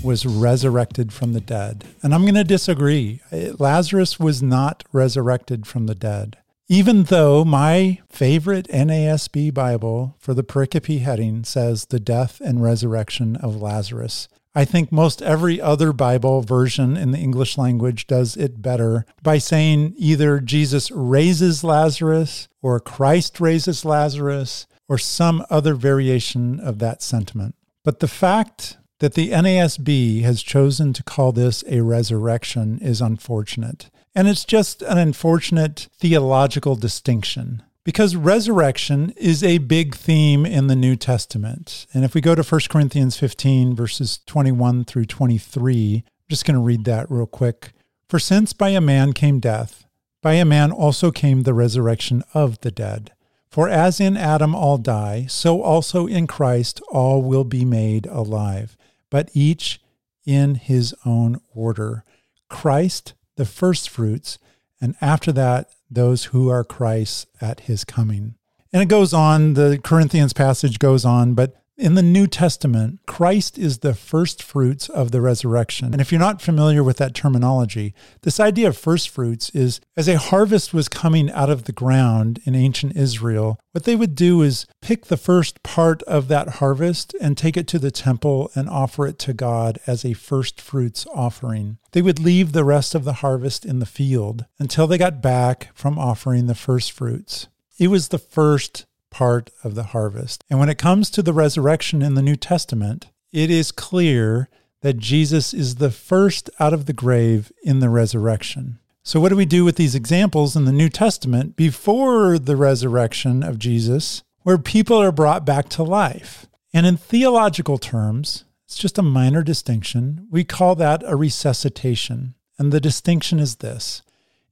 was 0.04 0.26
resurrected 0.26 1.12
from 1.12 1.34
the 1.34 1.42
dead. 1.42 1.86
And 2.02 2.14
I'm 2.14 2.24
going 2.24 2.36
to 2.36 2.44
disagree. 2.44 3.22
Eh, 3.32 3.52
Lazarus 3.58 4.20
was 4.20 4.42
not 4.42 4.84
resurrected 4.92 5.66
from 5.68 5.88
the 5.88 5.96
dead. 5.96 6.38
Even 6.70 7.04
though 7.04 7.46
my 7.46 8.00
favorite 8.10 8.68
NASB 8.68 9.54
Bible 9.54 10.16
for 10.20 10.34
the 10.34 10.44
pericope 10.44 11.00
heading 11.00 11.44
says 11.46 11.86
the 11.86 12.00
death 12.00 12.42
and 12.42 12.62
resurrection 12.62 13.38
of 13.38 13.62
Lazarus. 13.62 14.28
I 14.54 14.66
think 14.66 14.92
most 14.92 15.22
every 15.22 15.62
other 15.62 15.94
Bible 15.94 16.42
version 16.42 16.98
in 16.98 17.12
the 17.12 17.20
English 17.20 17.58
language 17.58 18.08
does 18.08 18.36
it 18.36 18.62
better 18.62 19.06
by 19.22 19.38
saying 19.38 19.94
either 19.98 20.40
Jesus 20.40 20.90
raises 20.90 21.64
Lazarus 21.64 22.48
or 22.62 22.80
Christ 22.80 23.40
raises 23.40 23.86
Lazarus 23.86 24.66
or 24.90 24.98
some 24.98 25.46
other 25.50 25.76
variation 25.76 26.60
of 26.60 26.80
that 26.80 27.04
sentiment. 27.04 27.56
But 27.84 28.00
the 28.00 28.08
fact 28.08 28.78
that 29.00 29.14
the 29.14 29.30
NASB 29.30 30.24
has 30.24 30.42
chosen 30.42 30.94
to 30.94 31.04
call 31.04 31.32
this 31.32 31.64
a 31.68 31.82
resurrection 31.82 32.80
is 32.80 33.02
unfortunate. 33.02 33.90
And 34.16 34.28
it's 34.28 34.46
just 34.46 34.82
an 34.82 34.98
unfortunate 34.98 35.88
theological 36.00 36.76
distinction 36.76 37.62
because 37.84 38.18
resurrection 38.18 39.14
is 39.16 39.44
a 39.44 39.60
big 39.60 39.96
theme 39.96 40.46
in 40.46 40.68
the 40.68 40.76
New 40.76 40.96
Testament. 40.98 41.86
And 41.94 42.04
if 42.04 42.14
we 42.14 42.20
go 42.20 42.36
to 42.36 42.44
1 42.44 42.62
Corinthians 42.70 43.18
15, 43.18 43.76
verses 43.76 44.20
21 44.26 44.84
through 44.84 45.06
23, 45.06 46.04
I'm 46.06 46.12
just 46.28 46.46
going 46.46 46.56
to 46.56 46.62
read 46.62 46.84
that 46.84 47.10
real 47.10 47.26
quick. 47.26 47.72
For 48.10 48.20
since 48.20 48.52
by 48.52 48.70
a 48.70 48.82
man 48.82 49.14
came 49.14 49.40
death, 49.40 49.86
by 50.22 50.34
a 50.34 50.44
man 50.44 50.72
also 50.72 51.12
came 51.12 51.44
the 51.44 51.54
resurrection 51.54 52.24
of 52.34 52.60
the 52.60 52.72
dead. 52.72 53.14
For 53.50 53.70
as 53.70 54.02
in 54.02 54.18
Adam 54.18 54.54
all 54.54 54.78
die, 54.78 55.26
so 55.30 55.62
also 55.62 56.08
in 56.08 56.28
Christ 56.28 56.82
all 56.90 57.22
will 57.22 57.46
be 57.46 57.64
made 57.64 58.06
alive, 58.08 58.76
but 59.10 59.30
each 59.34 59.82
in 60.26 60.56
his 60.56 60.94
own 61.06 61.40
order. 61.54 62.04
Christ, 62.50 63.14
the 63.36 63.46
firstfruits, 63.46 64.40
and 64.82 64.96
after 65.02 65.32
that, 65.32 65.70
those 65.90 66.26
who 66.26 66.50
are 66.50 66.64
Christ's 66.64 67.28
at 67.42 67.62
his 67.62 67.84
coming. 67.84 68.36
And 68.74 68.82
it 68.82 68.90
goes 68.90 69.14
on, 69.14 69.54
the 69.54 69.80
Corinthians 69.82 70.34
passage 70.34 70.80
goes 70.80 71.06
on, 71.06 71.34
but 71.34 71.56
in 71.78 71.94
the 71.94 72.02
New 72.02 72.26
Testament, 72.26 73.00
Christ 73.06 73.58
is 73.58 73.80
the 73.80 73.94
first 73.94 74.42
fruits 74.42 74.90
of 74.90 75.12
the 75.12 75.22
resurrection. 75.22 75.92
And 75.94 76.02
if 76.02 76.12
you're 76.12 76.20
not 76.20 76.42
familiar 76.42 76.84
with 76.84 76.98
that 76.98 77.14
terminology, 77.14 77.94
this 78.24 78.40
idea 78.40 78.70
of 78.70 78.78
first 78.78 79.10
fruits 79.10 79.52
is 79.52 79.80
as 79.96 80.08
a 80.08 80.18
harvest 80.18 80.74
was 80.74 80.90
coming 80.90 81.30
out 81.32 81.52
of 81.52 81.66
the 81.66 81.72
ground 81.72 82.40
in 82.46 82.56
ancient 82.56 82.96
Israel, 82.96 83.60
what 83.74 83.84
they 83.84 83.96
would 83.96 84.16
do 84.16 84.42
is 84.42 84.66
pick 84.82 85.06
the 85.06 85.18
first 85.18 85.62
part 85.62 86.02
of 86.04 86.28
that 86.30 86.56
harvest 86.56 87.16
and 87.22 87.38
take 87.38 87.56
it 87.56 87.68
to 87.68 87.80
the 87.80 87.92
temple 87.92 88.50
and 88.56 88.68
offer 88.68 89.06
it 89.06 89.20
to 89.20 89.34
God 89.34 89.80
as 89.86 90.04
a 90.04 90.14
first 90.14 90.60
fruits 90.60 91.06
offering. 91.14 91.78
They 91.92 92.02
would 92.02 92.20
leave 92.20 92.54
the 92.54 92.64
rest 92.64 92.96
of 92.96 93.04
the 93.04 93.14
harvest 93.14 93.66
in 93.66 93.78
the 93.80 93.86
field 93.86 94.46
until 94.58 94.88
they 94.88 94.98
got 94.98 95.22
back 95.22 95.70
from 95.76 96.00
offering 96.00 96.48
the 96.48 96.56
first 96.56 96.92
fruits. 96.92 97.48
It 97.78 97.90
was 97.90 98.08
the 98.08 98.18
first 98.18 98.87
part 99.10 99.50
of 99.64 99.76
the 99.76 99.84
harvest. 99.84 100.44
And 100.50 100.60
when 100.60 100.70
it 100.70 100.78
comes 100.78 101.10
to 101.12 101.22
the 101.22 101.34
resurrection 101.34 102.02
in 102.02 102.16
the 102.16 102.22
New 102.22 102.36
Testament, 102.36 103.08
it 103.32 103.50
is 103.50 103.72
clear 103.72 104.50
that 104.82 104.98
Jesus 104.98 105.54
is 105.54 105.76
the 105.76 105.92
first 105.92 106.50
out 106.60 106.74
of 106.74 106.86
the 106.86 106.94
grave 106.94 107.52
in 107.64 107.80
the 107.80 107.90
resurrection. 107.90 108.80
So, 109.04 109.20
what 109.20 109.30
do 109.30 109.36
we 109.36 109.46
do 109.46 109.64
with 109.64 109.78
these 109.78 109.96
examples 109.96 110.56
in 110.56 110.66
the 110.66 110.72
New 110.72 110.90
Testament 110.90 111.56
before 111.56 112.38
the 112.38 112.56
resurrection 112.56 113.42
of 113.42 113.58
Jesus, 113.58 114.24
where 114.44 114.58
people 114.58 114.98
are 114.98 115.12
brought 115.12 115.46
back 115.46 115.70
to 115.70 115.84
life? 115.84 116.48
And 116.74 116.86
in 116.86 116.98
theological 116.98 117.78
terms, 117.78 118.44
it's 118.66 118.78
just 118.78 118.98
a 118.98 119.02
minor 119.02 119.44
distinction. 119.44 120.28
We 120.30 120.44
call 120.44 120.76
that 120.76 121.04
a 121.06 121.16
resuscitation. 121.16 122.36
And 122.60 122.74
the 122.74 122.82
distinction 122.82 123.40
is 123.40 123.58
this 123.58 124.02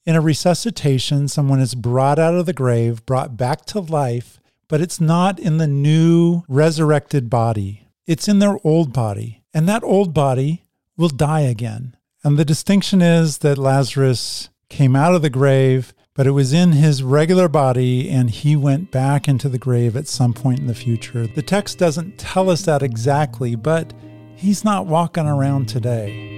in 0.06 0.16
a 0.16 0.22
resuscitation, 0.22 1.28
someone 1.28 1.60
is 1.60 1.76
brought 1.76 2.20
out 2.20 2.36
of 2.36 2.46
the 2.46 2.54
grave, 2.54 3.06
brought 3.06 3.36
back 3.36 3.66
to 3.66 3.80
life, 3.80 4.40
but 4.68 4.82
it's 4.82 5.02
not 5.02 5.40
in 5.40 5.58
the 5.58 5.68
new 5.68 6.44
resurrected 6.48 7.30
body. 7.30 7.88
It's 8.06 8.28
in 8.28 8.40
their 8.40 8.58
old 8.64 8.94
body. 8.94 9.44
And 9.54 9.68
that 9.70 9.84
old 9.84 10.14
body 10.14 10.66
will 10.98 11.10
die 11.10 11.42
again. 11.42 11.96
And 12.24 12.38
the 12.38 12.46
distinction 12.46 13.02
is 13.02 13.40
that 13.40 13.58
Lazarus 13.58 14.50
came 14.70 14.96
out 14.96 15.14
of 15.14 15.22
the 15.22 15.30
grave, 15.30 15.94
but 16.14 16.26
it 16.26 16.32
was 16.32 16.54
in 16.54 16.72
his 16.72 17.04
regular 17.04 17.48
body 17.48 18.10
and 18.10 18.30
he 18.30 18.56
went 18.56 18.92
back 18.92 19.28
into 19.28 19.50
the 19.50 19.60
grave 19.60 19.96
at 19.96 20.08
some 20.08 20.34
point 20.34 20.60
in 20.60 20.68
the 20.68 20.74
future. 20.74 21.28
The 21.28 21.42
text 21.42 21.78
doesn't 21.78 22.18
tell 22.18 22.50
us 22.50 22.64
that 22.64 22.82
exactly, 22.82 23.56
but 23.56 23.94
he's 24.36 24.64
not 24.64 24.88
walking 24.88 25.28
around 25.28 25.68
today. 25.68 26.35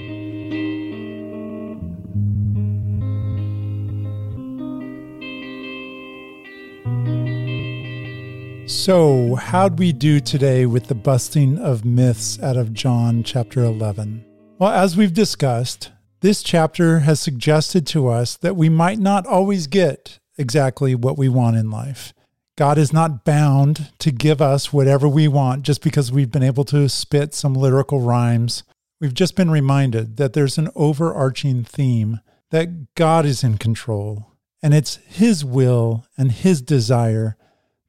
So, 8.68 9.36
how'd 9.36 9.80
we 9.80 9.94
do 9.94 10.20
today 10.20 10.66
with 10.66 10.88
the 10.88 10.96
busting 10.96 11.58
of 11.58 11.86
myths 11.86 12.38
out 12.44 12.58
of 12.58 12.74
John 12.74 13.24
chapter 13.24 13.64
11? 13.64 14.26
Well, 14.60 14.72
as 14.72 14.98
we've 14.98 15.14
discussed, 15.14 15.92
this 16.20 16.44
chapter 16.44 17.00
has 17.00 17.22
suggested 17.22 17.88
to 17.88 18.10
us 18.10 18.36
that 18.36 18.58
we 18.58 18.68
might 18.68 19.00
not 19.00 19.26
always 19.26 19.68
get 19.68 20.20
exactly 20.38 20.96
what 20.96 21.18
we 21.18 21.30
want 21.30 21.56
in 21.56 21.72
life. 21.72 22.14
God 22.58 22.78
is 22.78 22.92
not 22.92 23.24
bound 23.24 23.94
to 24.00 24.12
give 24.12 24.42
us 24.42 24.74
whatever 24.74 25.08
we 25.08 25.30
want 25.30 25.64
just 25.64 25.82
because 25.82 26.12
we've 26.12 26.32
been 26.32 26.44
able 26.44 26.66
to 26.66 26.90
spit 26.90 27.34
some 27.34 27.54
lyrical 27.54 28.02
rhymes. 28.02 28.64
We've 29.00 29.14
just 29.14 29.38
been 29.38 29.50
reminded 29.50 30.18
that 30.18 30.34
there's 30.34 30.58
an 30.58 30.72
overarching 30.76 31.64
theme 31.64 32.20
that 32.52 32.94
God 32.96 33.26
is 33.26 33.46
in 33.46 33.60
control, 33.60 34.34
and 34.62 34.74
it's 34.74 34.98
His 35.08 35.46
will 35.46 36.06
and 36.18 36.34
His 36.34 36.62
desire 36.62 37.38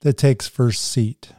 that 0.01 0.17
takes 0.17 0.49
first 0.49 0.83
seat. 0.83 1.31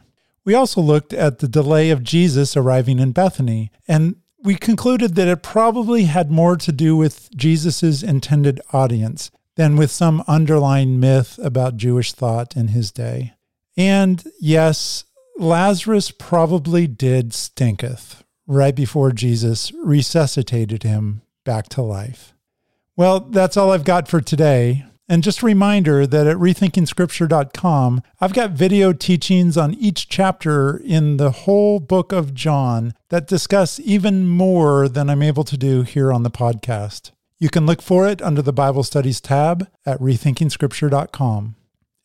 We 0.44 0.54
also 0.54 0.80
looked 0.80 1.12
at 1.12 1.38
the 1.38 1.48
delay 1.48 1.90
of 1.90 2.02
Jesus 2.02 2.56
arriving 2.56 2.98
in 2.98 3.12
Bethany, 3.12 3.70
and 3.86 4.16
we 4.42 4.54
concluded 4.54 5.14
that 5.16 5.28
it 5.28 5.42
probably 5.42 6.04
had 6.04 6.30
more 6.30 6.56
to 6.56 6.72
do 6.72 6.96
with 6.96 7.30
Jesus' 7.36 8.02
intended 8.02 8.60
audience 8.72 9.30
than 9.56 9.76
with 9.76 9.90
some 9.90 10.24
underlying 10.26 10.98
myth 10.98 11.38
about 11.42 11.76
Jewish 11.76 12.12
thought 12.12 12.56
in 12.56 12.68
his 12.68 12.90
day. 12.90 13.34
And 13.76 14.24
yes, 14.40 15.04
Lazarus 15.38 16.10
probably 16.10 16.86
did 16.86 17.34
stinketh 17.34 18.24
right 18.46 18.74
before 18.74 19.12
Jesus 19.12 19.72
resuscitated 19.84 20.82
him 20.82 21.22
back 21.44 21.68
to 21.70 21.82
life. 21.82 22.34
Well, 22.96 23.20
that's 23.20 23.56
all 23.56 23.70
I've 23.72 23.84
got 23.84 24.08
for 24.08 24.20
today. 24.20 24.84
And 25.10 25.24
just 25.24 25.42
a 25.42 25.46
reminder 25.46 26.06
that 26.06 26.28
at 26.28 26.36
rethinkingscripture.com, 26.36 28.02
I've 28.20 28.32
got 28.32 28.52
video 28.52 28.92
teachings 28.92 29.56
on 29.56 29.74
each 29.74 30.08
chapter 30.08 30.76
in 30.76 31.16
the 31.16 31.32
whole 31.32 31.80
book 31.80 32.12
of 32.12 32.32
John 32.32 32.94
that 33.08 33.26
discuss 33.26 33.80
even 33.80 34.28
more 34.28 34.88
than 34.88 35.10
I'm 35.10 35.20
able 35.20 35.42
to 35.42 35.56
do 35.56 35.82
here 35.82 36.12
on 36.12 36.22
the 36.22 36.30
podcast. 36.30 37.10
You 37.40 37.48
can 37.48 37.66
look 37.66 37.82
for 37.82 38.06
it 38.06 38.22
under 38.22 38.40
the 38.40 38.52
Bible 38.52 38.84
Studies 38.84 39.20
tab 39.20 39.66
at 39.84 39.98
rethinkingscripture.com. 39.98 41.56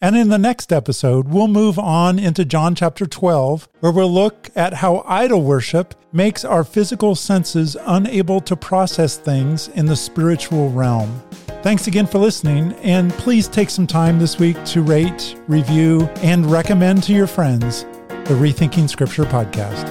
And 0.02 0.18
in 0.18 0.30
the 0.30 0.40
next 0.40 0.74
episode, 0.74 1.28
we'll 1.28 1.48
move 1.48 1.78
on 1.78 2.18
into 2.18 2.44
John 2.44 2.74
chapter 2.74 3.06
12, 3.06 3.70
where 3.82 3.92
we'll 3.92 4.12
look 4.12 4.50
at 4.56 4.74
how 4.74 5.04
idol 5.06 5.44
worship 5.44 5.94
makes 6.12 6.44
our 6.44 6.64
physical 6.64 7.14
senses 7.14 7.78
unable 7.86 8.42
to 8.42 8.56
process 8.56 9.16
things 9.16 9.68
in 9.68 9.86
the 9.86 9.96
spiritual 9.96 10.72
realm. 10.72 11.22
Thanks 11.66 11.88
again 11.88 12.06
for 12.06 12.20
listening, 12.20 12.74
and 12.84 13.12
please 13.14 13.48
take 13.48 13.72
some 13.72 13.88
time 13.88 14.20
this 14.20 14.38
week 14.38 14.64
to 14.66 14.84
rate, 14.84 15.36
review, 15.48 16.02
and 16.18 16.46
recommend 16.46 17.02
to 17.06 17.12
your 17.12 17.26
friends 17.26 17.86
the 18.08 18.36
Rethinking 18.36 18.88
Scripture 18.88 19.24
podcast. 19.24 19.90